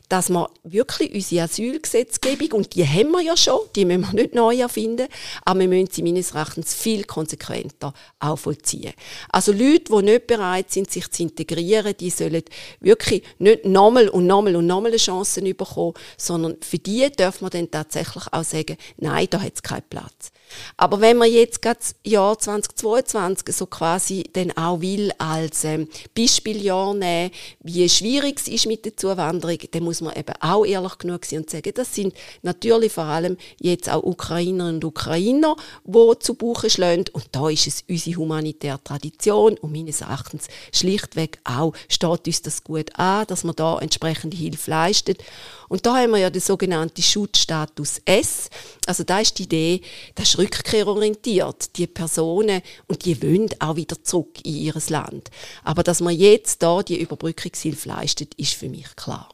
dass 0.09 0.31
wir 0.31 0.49
wirklich 0.65 1.15
unsere 1.15 1.45
Asylgesetzgebung, 1.45 2.53
und 2.53 2.75
die 2.75 2.87
haben 2.87 3.11
wir 3.11 3.21
ja 3.21 3.37
schon, 3.37 3.61
die 3.75 3.85
müssen 3.85 4.07
wir 4.13 4.23
nicht 4.23 4.35
neu 4.35 4.57
erfinden, 4.57 5.09
aber 5.45 5.61
wir 5.61 5.69
müssen 5.69 5.91
sie 5.91 6.03
meines 6.03 6.31
Erachtens 6.31 6.75
viel 6.75 7.05
konsequenter 7.05 7.93
auch 8.19 8.37
vollziehen. 8.37 8.95
Also 9.31 9.53
Leute, 9.53 9.85
die 9.91 10.03
nicht 10.03 10.27
bereit 10.27 10.71
sind, 10.71 10.91
sich 10.91 11.11
zu 11.11 11.23
integrieren, 11.23 11.95
die 11.99 12.11
sollen 12.11 12.43
wirklich 12.81 13.23
nicht 13.39 13.65
nochmal 13.65 14.09
und 14.09 14.27
nochmal 14.27 14.57
und 14.57 14.67
nochmal 14.67 14.97
Chancen 14.97 15.45
bekommen, 15.57 15.95
sondern 16.17 16.57
für 16.63 16.79
die 16.79 17.11
dürfen 17.11 17.47
wir 17.47 17.51
dann 17.51 17.71
tatsächlich 17.71 18.25
auch 18.33 18.45
sagen, 18.45 18.77
nein, 18.97 19.27
da 19.31 19.41
hat 19.41 19.55
es 19.55 19.63
keinen 19.63 19.89
Platz. 19.89 20.31
Aber 20.77 21.01
wenn 21.01 21.17
man 21.17 21.31
jetzt 21.31 21.61
gerade 21.61 21.81
das 21.81 21.95
Jahr 22.05 22.39
2022 22.39 23.55
so 23.55 23.67
quasi 23.67 24.25
dann 24.33 24.57
auch 24.57 24.81
will 24.81 25.11
als 25.27 25.65
ähm, 25.65 25.89
Beispieljahr 26.17 26.95
nehmen, 26.95 27.31
wie 27.61 27.89
schwierig 27.89 28.39
es 28.39 28.49
ist 28.49 28.67
mit 28.67 28.85
der 28.85 28.97
Zuwanderung, 28.97 29.59
dann 29.71 29.85
muss 29.85 30.01
man 30.01 30.15
eben 30.15 30.35
auch 30.41 30.65
ehrlich 30.65 30.99
genug 30.99 31.25
sein 31.25 31.41
und 31.41 31.51
sagen, 31.51 31.73
das 31.75 31.95
sind 31.95 32.15
natürlich 32.43 32.93
vor 32.93 33.05
allem 33.05 33.37
jetzt 33.61 33.89
auch 33.89 34.03
Ukrainerinnen 34.03 34.77
und 34.77 34.85
Ukrainer, 34.85 35.57
die 35.85 36.19
zu 36.21 36.35
Buche 36.35 36.71
schlagen. 36.71 37.05
Und 37.13 37.27
da 37.33 37.49
ist 37.49 37.67
es 37.67 37.85
unsere 37.89 38.17
humanitäre 38.17 38.83
Tradition 38.83 39.59
und 39.59 39.73
meines 39.73 40.01
Erachtens 40.01 40.49
schlichtweg 40.73 41.39
auch 41.45 41.73
steht 41.89 42.27
uns 42.27 42.43
das 42.43 42.65
gut 42.65 42.91
an, 42.99 43.27
dass 43.27 43.45
man 43.45 43.57
da 43.57 43.79
entsprechende 43.79 44.37
Hilfe 44.37 44.71
leistet. 44.71 45.23
Und 45.69 45.87
da 45.87 45.97
haben 45.97 46.13
wir 46.13 46.19
ja 46.19 46.31
den 46.31 46.41
sogenannten 46.41 47.03
Schutzstatus 47.03 48.01
S. 48.05 48.49
Also 48.87 49.05
da 49.05 49.21
ist 49.21 49.39
die 49.39 49.45
Idee, 49.45 49.81
das 50.15 50.31
ist 50.31 50.39
rückkehrorientiert. 50.39 51.77
Die 51.77 51.87
Personen, 51.87 52.63
und 52.87 53.05
die 53.05 53.21
wollen 53.23 53.49
auch 53.59 53.77
wieder 53.77 54.03
zurück 54.03 54.39
in 54.45 54.55
ihr 54.55 54.75
Land. 54.89 55.31
Aber 55.65 55.83
dass 55.83 56.01
man 56.01 56.15
jetzt 56.15 56.63
da 56.63 56.83
die 56.83 57.01
Überbrückungshilfe 57.01 57.89
leistet, 57.89 58.35
ist 58.35 58.55
für 58.55 58.69
mich 58.69 58.95
klar. 58.97 59.29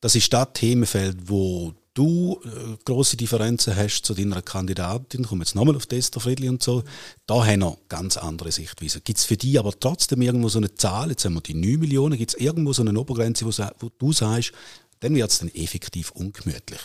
Das 0.00 0.14
ist 0.14 0.32
das 0.32 0.48
Themenfeld, 0.54 1.16
wo 1.28 1.72
du 1.96 2.38
äh, 2.44 2.76
große 2.84 3.16
Differenzen 3.16 3.74
hast 3.74 4.02
zu 4.02 4.14
deiner 4.14 4.42
Kandidatin, 4.42 5.22
ich 5.22 5.28
komme 5.28 5.42
jetzt 5.42 5.54
nochmal 5.54 5.76
auf 5.76 5.90
Esther 5.90 6.20
Friedli 6.20 6.48
und 6.48 6.62
so, 6.62 6.84
da 7.26 7.46
haben 7.46 7.60
wir 7.60 7.78
ganz 7.88 8.18
andere 8.18 8.52
Sichtweisen. 8.52 9.00
Gibt 9.02 9.18
es 9.18 9.24
für 9.24 9.36
die 9.36 9.58
aber 9.58 9.72
trotzdem 9.78 10.20
irgendwo 10.20 10.48
so 10.48 10.58
eine 10.58 10.74
Zahl, 10.74 11.10
jetzt 11.10 11.24
haben 11.24 11.34
wir 11.34 11.40
die 11.40 11.54
9 11.54 11.80
Millionen, 11.80 12.18
gibt 12.18 12.34
es 12.34 12.40
irgendwo 12.40 12.72
so 12.74 12.82
eine 12.82 12.98
Obergrenze, 12.98 13.46
wo, 13.46 13.90
du 13.98 14.12
sagst, 14.12 14.52
dann 15.00 15.14
wird 15.14 15.30
es 15.30 15.38
dann 15.38 15.54
effektiv 15.54 16.10
ungemütlich. 16.12 16.80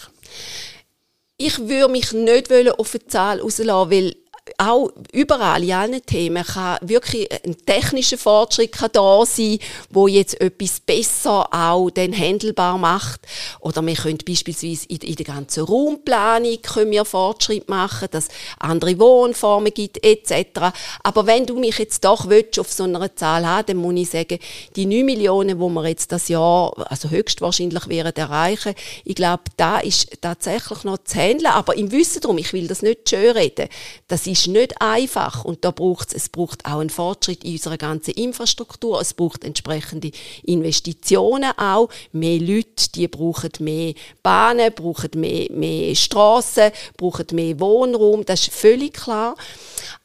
Ich 1.37 1.57
würde 1.57 1.91
mich 1.91 2.11
nicht 2.11 2.51
auf 2.51 2.93
eine 2.93 3.07
Zahl 3.07 3.39
rauslassen, 3.39 3.89
weil 3.89 4.15
auch 4.57 4.91
überall 5.11 5.63
in 5.63 5.71
allen 5.71 6.05
Themen 6.05 6.43
kann 6.43 6.77
wirklich 6.81 7.27
ein 7.45 7.55
technischer 7.65 8.17
Fortschritt 8.17 8.71
kann 8.71 8.89
da 8.91 9.23
sein, 9.25 9.59
wo 9.91 10.07
jetzt 10.07 10.39
etwas 10.41 10.79
besser 10.79 11.47
auch 11.53 11.91
dann 11.91 12.11
handelbar 12.17 12.77
macht. 12.77 13.21
Oder 13.59 13.85
wir 13.85 13.93
können 13.93 14.17
beispielsweise 14.25 14.87
in, 14.87 14.97
in 14.97 15.15
der 15.15 15.25
ganzen 15.25 15.63
Raumplanung 15.63 16.59
können 16.63 16.91
wir 16.91 17.05
Fortschritt 17.05 17.69
machen, 17.69 18.07
dass 18.11 18.29
andere 18.57 18.97
Wohnformen 18.99 19.73
gibt 19.73 20.03
etc. 20.03 20.73
Aber 21.03 21.27
wenn 21.27 21.45
du 21.45 21.59
mich 21.59 21.77
jetzt 21.77 22.03
doch 22.03 22.27
willst, 22.27 22.57
auf 22.57 22.71
so 22.71 22.83
einer 22.83 23.15
Zahl 23.15 23.45
haben, 23.45 23.67
dann 23.67 23.77
muss 23.77 23.99
ich 23.99 24.09
sagen, 24.09 24.39
die 24.75 24.87
9 24.87 25.05
Millionen, 25.05 25.59
wo 25.59 25.69
wir 25.69 25.87
jetzt 25.87 26.11
das 26.11 26.27
Jahr 26.29 26.73
also 26.89 27.09
höchstwahrscheinlich 27.09 27.87
werden 27.87 28.15
erreichen, 28.15 28.73
ich 29.03 29.15
glaube, 29.15 29.43
da 29.57 29.79
ist 29.79 30.21
tatsächlich 30.21 30.83
noch 30.83 30.97
zu 31.03 31.19
handeln. 31.19 31.51
Aber 31.51 31.77
im 31.77 31.91
Wissen 31.91 32.21
darum, 32.21 32.39
ich 32.39 32.53
will 32.53 32.67
das 32.67 32.81
nicht 32.81 33.09
schön 33.09 33.31
reden, 33.31 33.69
das 34.07 34.30
ist 34.31 34.47
nicht 34.47 34.81
einfach 34.81 35.45
und 35.45 35.63
da 35.65 35.71
braucht 35.71 36.13
es, 36.13 36.29
braucht 36.29 36.65
auch 36.65 36.79
einen 36.79 36.89
Fortschritt 36.89 37.43
in 37.43 37.53
unserer 37.53 37.77
ganzen 37.77 38.11
Infrastruktur, 38.11 39.01
es 39.01 39.13
braucht 39.13 39.43
entsprechende 39.43 40.11
Investitionen 40.43 41.51
auch, 41.57 41.89
mehr 42.11 42.39
Leute, 42.39 42.89
die 42.95 43.07
brauchen 43.07 43.51
mehr 43.59 43.93
Bahnen, 44.23 44.73
brauchen 44.73 45.11
mehr, 45.15 45.51
mehr 45.51 45.95
Straßen, 45.95 46.71
brauchen 46.97 47.27
mehr 47.33 47.59
Wohnraum, 47.59 48.25
das 48.25 48.47
ist 48.47 48.53
völlig 48.53 48.93
klar. 48.93 49.35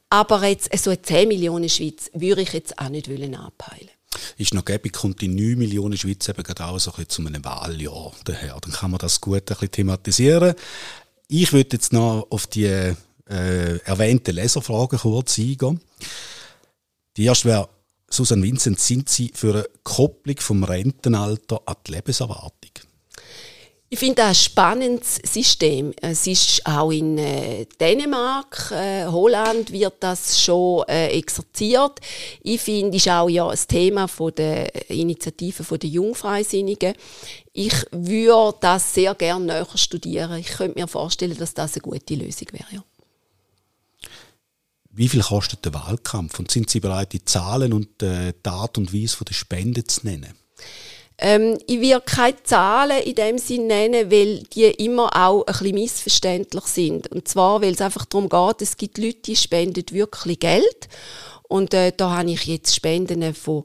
Aber 0.08 0.46
jetzt 0.46 0.76
so 0.78 0.90
eine 0.90 1.02
10 1.02 1.28
Millionen 1.28 1.68
Schweiz 1.68 2.10
würde 2.12 2.42
ich 2.42 2.52
jetzt 2.52 2.78
auch 2.78 2.88
nicht 2.88 3.08
anpeilen 3.08 3.90
ist 4.38 4.54
noch 4.54 4.64
gäbig, 4.64 4.94
kommt 4.94 5.20
die 5.20 5.28
9 5.28 5.58
Millionen 5.58 5.98
Schweiz 5.98 6.28
eben 6.28 6.42
gerade 6.42 6.64
auch 6.64 6.78
so 6.78 6.92
ein 6.96 7.08
zu 7.08 7.20
einem 7.20 7.44
Wahljahr 7.44 8.12
daher. 8.24 8.56
Dann 8.60 8.72
kann 8.72 8.90
man 8.90 8.98
das 8.98 9.20
gut 9.20 9.36
ein 9.36 9.44
bisschen 9.44 9.70
thematisieren. 9.70 10.54
Ich 11.28 11.52
würde 11.52 11.76
jetzt 11.76 11.92
noch 11.92 12.26
auf 12.30 12.46
die 12.46 12.94
äh, 13.28 13.78
erwähnte 13.78 14.32
Leserfragen 14.32 14.98
kurz 14.98 15.38
eingehen. 15.38 15.80
Die 17.16 17.24
erste 17.24 17.48
wäre, 17.48 17.68
Susan 18.08 18.42
Vincent, 18.42 18.78
sind 18.78 19.08
Sie 19.08 19.32
für 19.34 19.54
eine 19.54 19.66
Kopplung 19.82 20.36
vom 20.38 20.64
Rentenalter 20.64 21.60
an 21.66 21.76
die 21.86 21.92
Lebenserwartung? 21.92 22.70
Ich 23.88 24.00
finde 24.00 24.16
das 24.16 24.28
ein 24.28 24.34
spannendes 24.34 25.20
System. 25.24 25.94
Es 26.00 26.26
ist 26.26 26.66
auch 26.66 26.90
in 26.90 27.18
äh, 27.18 27.66
Dänemark, 27.80 28.72
äh, 28.72 29.06
Holland 29.06 29.70
wird 29.70 29.94
das 30.00 30.40
schon 30.42 30.82
äh, 30.88 31.10
exerziert. 31.10 32.00
Ich 32.42 32.60
finde, 32.60 32.96
ist 32.96 33.08
auch 33.08 33.28
ja 33.28 33.48
ein 33.48 33.58
Thema 33.68 34.08
von 34.08 34.34
der 34.34 34.90
Initiative 34.90 35.62
von 35.62 35.78
der 35.78 35.88
Jungfreisinnigen. 35.88 36.94
Ich 37.52 37.74
würde 37.92 38.58
das 38.60 38.92
sehr 38.92 39.14
gerne 39.14 39.44
näher 39.46 39.68
studieren. 39.76 40.36
Ich 40.40 40.48
könnte 40.48 40.80
mir 40.80 40.88
vorstellen, 40.88 41.36
dass 41.38 41.54
das 41.54 41.74
eine 41.74 41.82
gute 41.82 42.16
Lösung 42.16 42.48
wäre. 42.50 42.66
Ja. 42.72 42.84
Wie 44.96 45.08
viel 45.08 45.20
kostet 45.20 45.62
der 45.64 45.74
Wahlkampf? 45.74 46.38
Und 46.38 46.50
sind 46.50 46.70
Sie 46.70 46.80
bereit, 46.80 47.12
die 47.12 47.22
Zahlen 47.22 47.74
und 47.74 48.02
äh, 48.02 48.32
die 48.32 48.48
Art 48.48 48.78
und 48.78 48.94
Weise 48.94 49.24
der 49.24 49.34
Spende 49.34 49.84
zu 49.84 50.06
nennen? 50.06 50.32
Ähm, 51.18 51.58
ich 51.66 51.80
will 51.82 52.00
keine 52.00 52.42
Zahlen 52.42 53.02
in 53.02 53.14
dem 53.14 53.36
Sinne 53.36 53.66
nennen, 53.66 54.10
weil 54.10 54.42
die 54.54 54.64
immer 54.64 55.14
auch 55.14 55.46
ein 55.46 55.52
bisschen 55.52 55.74
missverständlich 55.74 56.64
sind. 56.64 57.08
Und 57.08 57.28
zwar, 57.28 57.60
weil 57.60 57.74
es 57.74 57.82
einfach 57.82 58.06
darum 58.06 58.30
geht, 58.30 58.62
es 58.62 58.78
gibt 58.78 58.96
Leute, 58.96 59.20
die 59.26 59.36
spenden 59.36 59.84
wirklich 59.90 60.40
Geld. 60.40 60.88
Und 61.48 61.74
äh, 61.74 61.92
da 61.94 62.16
habe 62.16 62.30
ich 62.30 62.44
jetzt 62.46 62.74
Spenden 62.74 63.34
von 63.34 63.64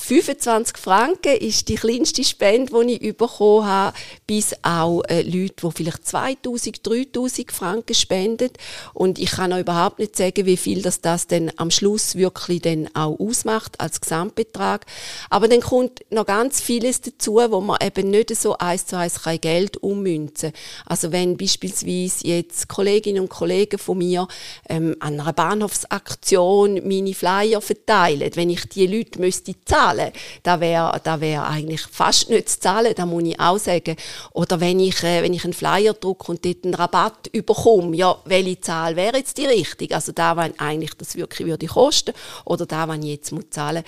25 0.00 0.78
Franken 0.78 1.36
ist 1.36 1.68
die 1.68 1.74
kleinste 1.76 2.24
Spende, 2.24 2.72
die 2.84 3.08
ich 3.08 3.16
bekommen 3.16 3.66
habe, 3.66 3.96
bis 4.26 4.54
auch 4.62 5.02
äh, 5.08 5.22
Leute, 5.22 5.54
die 5.62 5.70
vielleicht 5.72 6.06
2000, 6.06 6.84
3000 6.84 7.52
Franken 7.52 7.94
spenden. 7.94 8.50
Und 8.94 9.18
ich 9.18 9.32
kann 9.32 9.52
auch 9.52 9.58
überhaupt 9.58 9.98
nicht 9.98 10.16
sagen, 10.16 10.46
wie 10.46 10.56
viel 10.56 10.82
das, 10.82 11.00
das 11.00 11.26
dann 11.26 11.52
am 11.56 11.70
Schluss 11.70 12.16
wirklich 12.16 12.62
dann 12.62 12.88
auch 12.94 13.20
ausmacht 13.20 13.78
als 13.78 14.00
Gesamtbetrag. 14.00 14.86
Aber 15.28 15.48
dann 15.48 15.60
kommt 15.60 16.00
noch 16.10 16.26
ganz 16.26 16.60
vieles 16.60 17.02
dazu, 17.02 17.34
wo 17.34 17.60
man 17.60 17.78
eben 17.84 18.10
nicht 18.10 18.34
so 18.34 18.56
eins 18.58 18.86
zu 18.86 18.96
eins 18.96 19.22
kein 19.22 19.40
Geld 19.40 19.76
ummünzen 19.76 20.52
Also 20.86 21.12
wenn 21.12 21.36
beispielsweise 21.36 22.26
jetzt 22.26 22.68
Kolleginnen 22.68 23.22
und 23.22 23.28
Kollegen 23.28 23.78
von 23.78 23.98
mir 23.98 24.26
ähm, 24.68 24.96
an 24.98 25.20
einer 25.20 25.32
Bahnhofsaktion 25.32 26.80
meine 26.88 27.14
Flyer 27.14 27.60
verteilen, 27.60 28.30
wenn 28.34 28.50
ich 28.50 28.68
die 28.68 28.86
Leute 28.86 29.20
müsste 29.20 29.54
zahlen 29.64 29.89
zahlen. 29.90 30.12
Da 30.42 30.60
wäre 30.60 31.00
da 31.02 31.20
wär 31.20 31.46
eigentlich 31.46 31.82
fast 31.82 32.30
nicht 32.30 32.48
zu 32.48 32.60
zahlen, 32.60 32.94
da 32.96 33.06
muss 33.06 33.24
ich 33.24 33.38
auch 33.38 33.58
sagen. 33.58 33.96
Oder 34.32 34.60
wenn 34.60 34.80
ich, 34.80 35.02
äh, 35.02 35.22
wenn 35.22 35.34
ich 35.34 35.44
einen 35.44 35.52
Flyer 35.52 35.94
drucke 35.94 36.32
und 36.32 36.44
dort 36.44 36.64
einen 36.64 36.74
Rabatt 36.74 37.28
überkomme, 37.32 37.96
ja, 37.96 38.16
welche 38.24 38.60
Zahl 38.60 38.96
wäre 38.96 39.18
jetzt 39.18 39.38
die 39.38 39.46
richtige? 39.46 39.94
Also 39.94 40.12
da, 40.12 40.36
wenn 40.36 40.58
eigentlich 40.58 40.94
das 40.94 41.16
wirklich 41.16 41.46
würde 41.46 41.66
kosten 41.66 42.12
oder 42.44 42.66
da, 42.66 42.88
wenn 42.88 43.02
ich 43.02 43.10
jetzt 43.10 43.32
muss 43.32 43.50
zahlen 43.50 43.84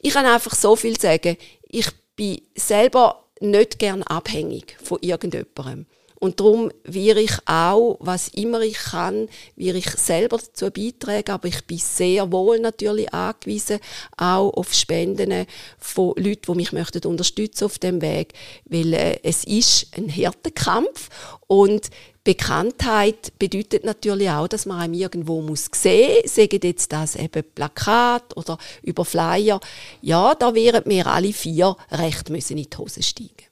Ich 0.00 0.12
kann 0.12 0.26
einfach 0.26 0.54
so 0.54 0.76
viel 0.76 0.98
sagen, 0.98 1.36
ich 1.68 1.88
bin 2.14 2.40
selber 2.54 3.24
nicht 3.40 3.78
gern 3.78 4.02
abhängig 4.02 4.76
von 4.82 4.98
irgendjemandem. 5.00 5.86
Und 6.26 6.40
darum 6.40 6.72
will 6.82 7.18
ich 7.18 7.38
auch, 7.46 7.98
was 8.00 8.26
immer 8.28 8.60
ich 8.60 8.76
kann, 8.76 9.28
will 9.54 9.76
ich 9.76 9.88
selber 9.90 10.38
dazu 10.38 10.72
beitragen. 10.72 11.30
Aber 11.30 11.46
ich 11.46 11.64
bin 11.66 11.78
sehr 11.78 12.32
wohl 12.32 12.58
natürlich 12.58 13.14
angewiesen, 13.14 13.78
auch 14.16 14.50
auf 14.50 14.74
Spenden 14.74 15.46
von 15.78 16.14
Leuten, 16.16 16.52
die 16.52 16.56
mich 16.56 16.72
möchten 16.72 17.06
unterstützen 17.06 17.66
auf 17.66 17.78
dem 17.78 18.02
Weg. 18.02 18.32
Weil 18.64 18.92
äh, 18.94 19.20
es 19.22 19.44
ist 19.44 19.96
ein 19.96 20.10
harter 20.10 20.50
Kampf 20.50 21.10
und 21.46 21.90
Bekanntheit 22.24 23.38
bedeutet 23.38 23.84
natürlich 23.84 24.28
auch, 24.28 24.48
dass 24.48 24.66
man 24.66 24.80
einem 24.80 24.94
irgendwo 24.94 25.42
muss 25.42 25.70
sehen 25.72 26.22
muss. 26.24 26.34
Sagen 26.34 26.58
jetzt 26.60 26.90
das 26.90 27.14
eben 27.14 27.44
Plakat 27.54 28.36
oder 28.36 28.58
über 28.82 29.04
Flyer. 29.04 29.60
Ja, 30.02 30.34
da 30.34 30.52
wären 30.56 30.82
wir 30.86 31.06
alle 31.06 31.32
vier 31.32 31.76
recht 31.92 32.30
müssen 32.30 32.58
in 32.58 32.66
die 32.68 32.76
Hose 32.76 33.04
steigen. 33.04 33.45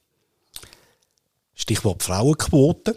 Stichwort 1.54 2.02
Frauenquote. 2.02 2.96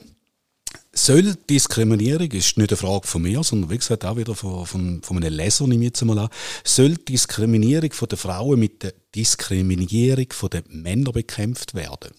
Soll 0.94 1.36
Diskriminierung, 1.50 2.32
ist 2.32 2.58
nicht 2.58 2.72
eine 2.72 2.78
Frage 2.78 3.08
von 3.08 3.22
mir, 3.22 3.44
sondern 3.44 3.70
wie 3.70 3.78
gesagt 3.78 4.04
auch 4.04 4.18
wieder 4.18 4.34
von, 4.34 4.66
von, 4.66 5.02
von 5.04 5.18
einem 5.18 5.32
Leser, 5.34 5.68
nehme 5.68 5.84
ich 5.86 5.90
jetzt 5.90 6.04
mal 6.04 6.18
an, 6.18 6.30
soll 6.64 6.96
Diskriminierung 6.96 7.92
der 8.10 8.18
Frauen 8.18 8.60
mit 8.60 8.82
der 8.82 8.94
Diskriminierung 9.14 10.26
von 10.32 10.50
den 10.50 10.64
Männern 10.70 11.14
bekämpft 11.14 11.76
werden? 11.76 12.12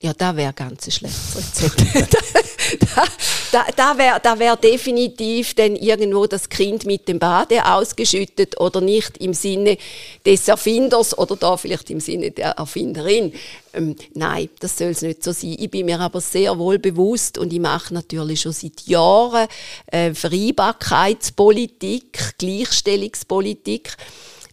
Ja, 0.00 0.12
da 0.12 0.36
wäre 0.36 0.52
ganz 0.52 0.86
da, 2.80 3.04
da, 3.52 3.66
da 3.76 3.98
wäre 3.98 4.18
da 4.20 4.38
wär 4.38 4.56
definitiv 4.56 5.54
dann 5.54 5.76
irgendwo 5.76 6.26
das 6.26 6.48
Kind 6.48 6.86
mit 6.86 7.06
dem 7.06 7.18
Bade 7.18 7.64
ausgeschüttet 7.64 8.58
oder 8.58 8.80
nicht 8.80 9.18
im 9.18 9.34
Sinne 9.34 9.76
des 10.24 10.48
Erfinders 10.48 11.16
oder 11.16 11.36
da 11.36 11.58
vielleicht 11.58 11.90
im 11.90 12.00
Sinne 12.00 12.30
der 12.30 12.52
Erfinderin. 12.52 13.34
Ähm, 13.74 13.96
nein, 14.14 14.48
das 14.58 14.78
soll 14.78 14.88
es 14.88 15.02
nicht 15.02 15.22
so 15.22 15.32
sein. 15.32 15.56
Ich 15.58 15.70
bin 15.70 15.86
mir 15.86 16.00
aber 16.00 16.20
sehr 16.20 16.58
wohl 16.58 16.78
bewusst 16.78 17.38
und 17.38 17.52
ich 17.52 17.60
mache 17.60 17.92
natürlich 17.92 18.40
schon 18.40 18.52
seit 18.52 18.80
Jahren 18.86 19.46
äh, 19.86 20.14
Vereinbarkeitspolitik, 20.14 22.38
Gleichstellungspolitik. 22.38 23.96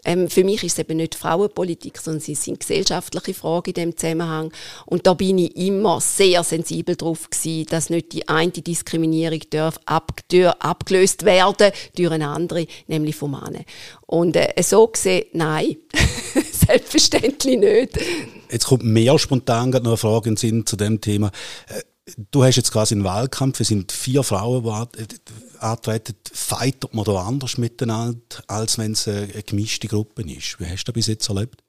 Ähm, 0.05 0.29
für 0.29 0.43
mich 0.43 0.63
ist 0.63 0.73
es 0.73 0.79
eben 0.79 0.97
nicht 0.97 1.15
Frauenpolitik, 1.15 1.97
sondern 1.97 2.23
es 2.25 2.43
sind 2.43 2.59
gesellschaftliche 2.59 3.33
Fragen 3.33 3.69
in 3.69 3.73
dem 3.73 3.97
Zusammenhang. 3.97 4.51
Und 4.85 5.07
da 5.07 5.13
bin 5.13 5.37
ich 5.37 5.55
immer 5.55 6.01
sehr 6.01 6.43
sensibel 6.43 6.95
darauf 6.95 7.29
gewesen, 7.29 7.67
dass 7.69 7.89
nicht 7.89 8.13
die 8.13 8.27
eine 8.27 8.51
Diskriminierung 8.51 9.41
darf 9.49 9.79
ab, 9.85 10.11
abgelöst 10.59 11.25
werden 11.25 11.71
durch 11.95 12.11
eine 12.11 12.27
andere, 12.27 12.67
nämlich 12.87 13.15
von 13.15 13.31
Männern. 13.31 13.65
Und 14.05 14.35
äh, 14.35 14.53
so 14.61 14.87
gesehen, 14.87 15.25
nein, 15.33 15.77
selbstverständlich 16.51 17.57
nicht. 17.57 17.99
Jetzt 18.51 18.65
kommt 18.65 18.83
mehr 18.83 19.17
spontan 19.19 19.69
noch 19.69 19.83
eine 19.83 19.97
Frage 19.97 20.29
in 20.29 20.35
den 20.35 20.37
Sinn 20.37 20.65
zu 20.65 20.75
dem 20.75 21.01
Thema. 21.01 21.31
Äh, 21.67 21.81
du 22.31 22.43
hast 22.43 22.55
jetzt 22.55 22.71
quasi 22.71 22.95
einen 22.95 23.03
Wahlkampf, 23.03 23.59
es 23.59 23.67
sind 23.67 23.91
vier 23.91 24.23
Frauen, 24.23 24.63
antreten. 25.61 26.15
Fightet 26.31 26.93
man 26.93 27.05
da 27.05 27.27
anders 27.27 27.57
miteinander, 27.57 28.19
als 28.47 28.77
wenn 28.77 28.93
es 28.93 29.07
eine 29.07 29.27
gemischte 29.27 29.87
Gruppe 29.87 30.23
ist? 30.23 30.59
Wie 30.59 30.65
hast 30.65 30.83
du 30.83 30.91
das 30.91 30.93
bis 30.93 31.07
jetzt 31.07 31.29
erlebt? 31.29 31.63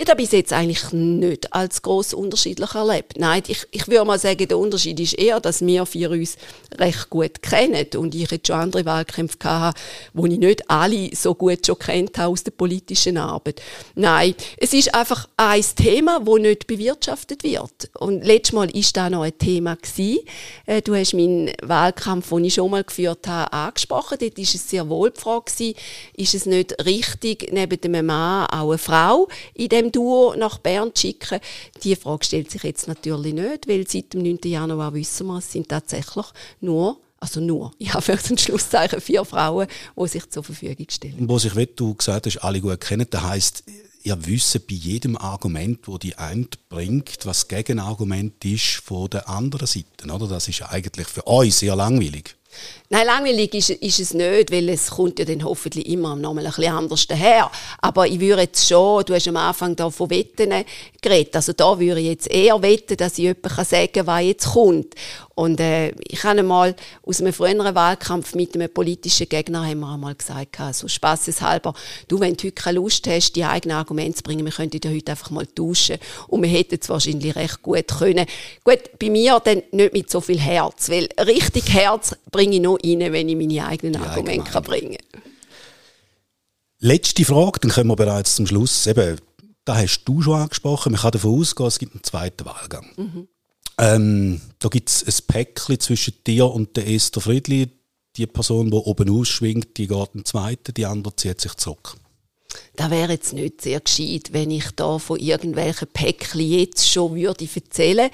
Ich 0.00 0.08
habe 0.08 0.22
bis 0.22 0.30
jetzt 0.30 0.52
eigentlich 0.52 0.92
nicht 0.92 1.52
als 1.52 1.82
gross 1.82 2.14
unterschiedlich 2.14 2.72
erlebt. 2.72 3.14
Nein, 3.18 3.42
ich, 3.48 3.66
ich 3.72 3.88
würde 3.88 4.04
mal 4.04 4.16
sagen, 4.16 4.46
der 4.46 4.56
Unterschied 4.56 5.00
ist 5.00 5.18
eher, 5.18 5.40
dass 5.40 5.60
wir 5.60 5.84
vier 5.86 6.12
uns 6.12 6.36
recht 6.78 7.10
gut 7.10 7.42
kennen 7.42 7.84
und 7.96 8.14
ich 8.14 8.30
jetzt 8.30 8.46
schon 8.46 8.60
andere 8.60 8.84
Wahlkämpfe 8.84 9.36
hatte, 9.42 9.80
wo 10.12 10.26
ich 10.26 10.38
nicht 10.38 10.70
alle 10.70 11.10
so 11.16 11.34
gut 11.34 11.66
schon 11.66 11.80
kennt 11.80 12.16
habe 12.16 12.30
aus 12.30 12.44
der 12.44 12.52
politischen 12.52 13.16
Arbeit. 13.16 13.60
Nein, 13.96 14.36
es 14.58 14.72
ist 14.72 14.94
einfach 14.94 15.28
ein 15.36 15.64
Thema, 15.74 16.20
das 16.20 16.34
nicht 16.36 16.68
bewirtschaftet 16.68 17.42
wird. 17.42 17.90
Und 17.98 18.24
letztes 18.24 18.52
Mal 18.52 18.72
war 18.72 18.90
da 18.92 19.10
noch 19.10 19.22
ein 19.22 19.36
Thema 19.36 19.74
gewesen. 19.74 20.20
Äh, 20.66 20.80
du 20.80 20.94
hast 20.94 21.14
meinen 21.14 21.50
Wahlkampf, 21.60 22.28
den 22.28 22.44
ich 22.44 22.54
schon 22.54 22.70
mal 22.70 22.84
geführt 22.84 23.26
habe, 23.26 23.52
angesprochen. 23.52 24.18
Dort 24.20 24.38
war 24.38 24.44
es 24.44 24.70
sehr 24.70 24.88
wohl 24.88 25.10
die 25.10 25.20
Frage 25.20 25.50
gewesen, 25.50 25.74
ist 26.14 26.34
es 26.34 26.46
nicht 26.46 26.86
richtig, 26.86 27.50
neben 27.52 27.80
dem 27.80 28.06
Mann 28.06 28.46
auch 28.46 28.68
eine 28.68 28.78
Frau 28.78 29.26
in 29.54 29.68
dem 29.70 29.87
Duo 29.92 30.34
nach 30.36 30.58
Bern 30.58 30.94
zu 30.94 31.02
schicken, 31.02 31.40
die 31.82 31.96
Frage 31.96 32.24
stellt 32.24 32.50
sich 32.50 32.62
jetzt 32.62 32.88
natürlich 32.88 33.34
nicht, 33.34 33.68
weil 33.68 33.86
seit 33.86 34.14
dem 34.14 34.22
9. 34.22 34.38
Januar 34.44 34.94
wissen 34.94 35.26
wir, 35.26 35.38
es 35.38 35.52
sind 35.52 35.68
tatsächlich 35.68 36.26
nur 36.60 36.98
also 37.20 37.40
nur, 37.40 37.72
ich 37.78 37.92
habe 37.92 38.02
für 38.02 38.12
ein 38.12 38.38
Schlusszeichen 38.38 39.00
vier 39.00 39.24
Frauen, 39.24 39.66
die 39.96 40.08
sich 40.08 40.30
zur 40.30 40.44
Verfügung 40.44 40.86
stellen. 40.88 41.18
Und 41.18 41.28
wo 41.28 41.38
sich, 41.38 41.56
wie 41.56 41.66
du 41.66 41.94
gesagt 41.94 42.26
hast, 42.26 42.38
alle 42.38 42.60
gut 42.60 42.80
kennen, 42.80 43.06
das 43.10 43.22
heisst, 43.22 43.64
ihr 44.02 44.26
wisst 44.26 44.66
bei 44.66 44.74
jedem 44.74 45.16
Argument, 45.16 45.80
wo 45.86 45.98
die 45.98 46.16
eine 46.16 46.46
bringt, 46.68 47.18
was 47.24 47.40
das 47.40 47.48
Gegenargument 47.48 48.44
ist 48.44 48.76
von 48.84 49.10
der 49.10 49.28
anderen 49.28 49.66
Seite. 49.66 50.10
Oder? 50.10 50.28
Das 50.28 50.48
ist 50.48 50.62
eigentlich 50.62 51.08
für 51.08 51.22
uns 51.22 51.58
sehr 51.58 51.76
langweilig. 51.76 52.36
Nein, 52.90 53.06
langweilig 53.06 53.54
ist, 53.54 53.70
ist, 53.70 54.00
es 54.00 54.14
nicht, 54.14 54.50
weil 54.50 54.68
es 54.70 54.90
kommt 54.90 55.18
ja 55.18 55.24
dann 55.26 55.44
hoffentlich 55.44 55.86
immer 55.88 56.16
nochmal 56.16 56.46
ein 56.46 56.52
bisschen 56.52 56.72
anders 56.72 57.06
daher. 57.06 57.50
Aber 57.82 58.06
ich 58.06 58.18
würde 58.18 58.42
jetzt 58.42 58.66
schon, 58.66 59.04
du 59.04 59.14
hast 59.14 59.28
am 59.28 59.36
Anfang 59.36 59.76
da 59.76 59.90
von 59.90 60.08
Wetten 60.08 60.64
geredet, 61.02 61.36
also 61.36 61.52
da 61.52 61.78
würde 61.78 62.00
ich 62.00 62.06
jetzt 62.06 62.30
eher 62.30 62.60
wetten, 62.62 62.96
dass 62.96 63.12
ich 63.12 63.24
jemandem 63.24 63.64
sagen 63.64 63.92
kann, 63.92 64.06
was 64.06 64.22
jetzt 64.22 64.46
kommt. 64.46 64.94
Und 65.38 65.60
äh, 65.60 65.92
ich 66.08 66.24
habe 66.24 66.40
einmal 66.40 66.74
aus 67.06 67.20
einem 67.20 67.32
früheren 67.32 67.72
Wahlkampf 67.72 68.34
mit 68.34 68.56
einem 68.56 68.68
politischen 68.68 69.28
Gegner 69.28 69.64
haben 69.64 69.78
wir 69.78 69.92
einmal 69.92 70.16
gesagt, 70.16 70.56
so 70.56 70.64
also 70.64 70.88
spaßeshalber, 70.88 71.74
du, 72.08 72.18
wenn 72.18 72.34
du 72.34 72.48
heute 72.48 72.60
keine 72.60 72.80
Lust 72.80 73.06
hast, 73.06 73.36
die 73.36 73.44
eigenen 73.44 73.76
Argumente 73.76 74.16
zu 74.16 74.24
bringen, 74.24 74.44
wir 74.44 74.50
könnten 74.50 74.80
ja 74.82 74.90
heute 74.90 75.12
einfach 75.12 75.30
mal 75.30 75.46
tauschen. 75.46 75.98
Und 76.26 76.42
wir 76.42 76.48
hätten 76.48 76.80
es 76.82 76.88
wahrscheinlich 76.88 77.36
recht 77.36 77.62
gut 77.62 77.86
können. 77.86 78.26
Gut, 78.64 78.80
bei 78.98 79.10
mir 79.10 79.38
dann 79.38 79.62
nicht 79.70 79.92
mit 79.92 80.10
so 80.10 80.20
viel 80.20 80.40
Herz, 80.40 80.90
weil 80.90 81.08
richtig 81.24 81.72
Herz 81.72 82.16
bringe 82.32 82.56
ich 82.56 82.60
nur 82.60 82.80
rein, 82.84 83.12
wenn 83.12 83.28
ich 83.28 83.36
meine 83.36 83.64
eigenen 83.64 83.92
die 83.92 83.98
Argumente 84.00 84.50
kann 84.50 84.64
bringen 84.64 84.98
kann. 85.12 85.22
Letzte 86.80 87.24
Frage, 87.24 87.60
dann 87.60 87.70
kommen 87.70 87.90
wir 87.90 87.96
bereits 87.96 88.34
zum 88.34 88.48
Schluss. 88.48 88.88
Eben, 88.88 89.20
da 89.64 89.76
hast 89.76 90.02
du 90.04 90.20
schon 90.20 90.34
angesprochen, 90.34 90.90
man 90.90 91.00
kann 91.00 91.12
davon 91.12 91.38
ausgehen, 91.38 91.68
es 91.68 91.78
gibt 91.78 91.94
einen 91.94 92.02
zweiten 92.02 92.44
Wahlgang. 92.44 92.86
Mhm. 92.96 93.28
Ähm, 93.78 94.40
da 94.58 94.68
gibt 94.68 94.88
es 94.88 95.04
ein 95.04 95.26
Päckchen 95.26 95.78
zwischen 95.80 96.14
dir 96.26 96.46
und 96.46 96.76
der 96.76 96.88
Esther 96.88 97.20
Friedli. 97.20 97.70
Die 98.16 98.26
Person, 98.26 98.70
die 98.70 98.76
oben 98.76 99.10
ausschwingt, 99.10 99.76
die 99.76 99.86
geht 99.86 100.14
den 100.14 100.24
zweiten, 100.24 100.74
die 100.74 100.86
andere 100.86 101.14
zieht 101.14 101.40
sich 101.40 101.54
zurück. 101.54 101.96
Da 102.74 102.90
wäre 102.90 103.12
jetzt 103.12 103.32
nicht 103.32 103.60
sehr 103.60 103.80
gescheit, 103.80 104.32
wenn 104.32 104.50
ich 104.50 104.70
da 104.74 104.98
von 104.98 105.18
irgendwelchen 105.18 105.88
Päckchen 105.88 106.40
jetzt 106.40 106.90
schon 106.90 107.14
würde 107.14 107.48
erzählen. 107.54 108.10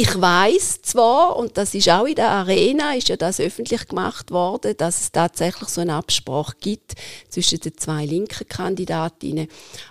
Ich 0.00 0.20
weiß 0.20 0.82
zwar, 0.82 1.34
und 1.34 1.58
das 1.58 1.74
ist 1.74 1.88
auch 1.88 2.04
in 2.04 2.14
der 2.14 2.30
Arena, 2.30 2.94
ist 2.94 3.08
ja 3.08 3.16
das 3.16 3.40
öffentlich 3.40 3.88
gemacht 3.88 4.30
worden, 4.30 4.76
dass 4.76 5.00
es 5.00 5.10
tatsächlich 5.10 5.68
so 5.68 5.80
eine 5.80 5.94
Absprache 5.94 6.54
gibt 6.60 6.92
zwischen 7.28 7.58
den 7.58 7.76
zwei 7.76 8.04
linken 8.06 8.46
Kandidatinnen. 8.48 9.48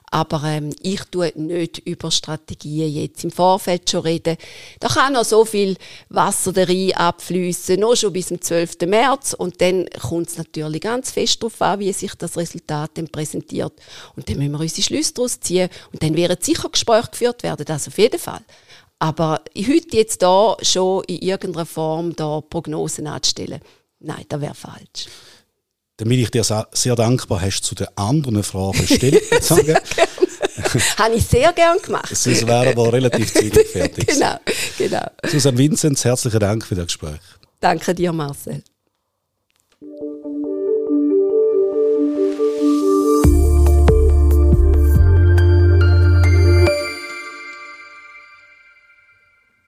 Aber 0.10 0.41
ähm, 0.46 0.74
ich 0.82 1.02
tue 1.12 1.34
nicht 1.36 1.80
über 1.80 2.10
Strategien 2.10 2.89
jetzt 2.89 3.26
im 3.26 3.32
Vorfeld 3.32 3.89
schon 3.89 4.04
reden. 4.04 4.38
Da 4.80 4.88
kann 4.88 5.12
noch 5.12 5.26
so 5.26 5.43
viel 5.43 5.76
Wasser 6.08 6.54
da 6.54 6.63
rein 6.63 6.93
abfließen, 6.93 7.78
noch 7.78 7.98
schon 7.98 8.13
bis 8.13 8.28
zum 8.28 8.39
12. 8.39 8.78
März. 8.86 9.34
Und 9.34 9.60
dann 9.60 9.89
kommt 10.00 10.30
es 10.30 10.38
natürlich 10.38 10.84
ganz 10.84 11.12
fest 11.12 11.43
darauf 11.43 11.62
an, 11.62 11.80
wie 11.80 11.91
sich 11.91 12.15
das 12.15 12.38
Resultat 12.38 12.91
dann 12.93 13.10
präsentiert. 13.10 13.74
Und 14.15 14.30
dann 14.30 14.38
müssen 14.38 14.54
wir 14.54 14.62
unsere 14.62 14.84
Schlüsse 14.84 15.15
daraus 15.15 15.38
ziehen. 15.41 15.70
Und 15.91 16.02
dann 16.02 16.15
werden 16.15 16.38
sicher 16.39 16.70
Gespräche 16.70 17.10
geführt 17.12 17.43
werden, 17.43 17.65
das 17.65 17.89
auf 17.89 17.98
jeden 17.98 18.20
Fall. 18.20 18.39
Aber 19.00 19.42
heute 19.56 19.98
jetzt 19.98 20.22
da 20.22 20.58
schon 20.62 21.04
in 21.06 21.20
irgendeiner 21.20 21.66
Form 21.66 22.16
da 22.16 22.42
Prognosen 22.42 23.08
anzustellen, 23.08 23.62
nein, 24.00 24.26
das 24.28 24.42
wäre 24.42 24.56
falsch. 24.56 25.08
Dann 25.98 26.10
bin 26.10 26.20
ich 26.20 26.30
dir 26.30 26.44
sehr 26.44 26.96
dankbar, 26.96 27.42
hast 27.42 27.62
du 27.62 27.68
zu 27.70 27.76
den 27.76 27.88
anderen 27.96 28.44
Fragen 28.44 28.86
gestellt. 28.86 29.24
Habe 30.98 31.16
ich 31.16 31.26
sehr 31.26 31.54
gern 31.54 31.78
gemacht. 31.80 32.10
Sonst 32.16 32.46
wäre 32.46 32.70
aber 32.70 32.94
relativ 32.94 33.34
zügig 33.34 33.68
fertig. 33.72 34.08
genau, 34.08 34.36
genau. 34.78 35.06
Susanne 35.26 35.58
Vinzenz, 35.58 36.04
herzlichen 36.06 36.40
Dank 36.40 36.66
für 36.66 36.76
das 36.76 36.88
Gespräch. 36.88 37.20
Danke 37.60 37.96
dir, 37.96 38.14
Marcel. 38.14 38.64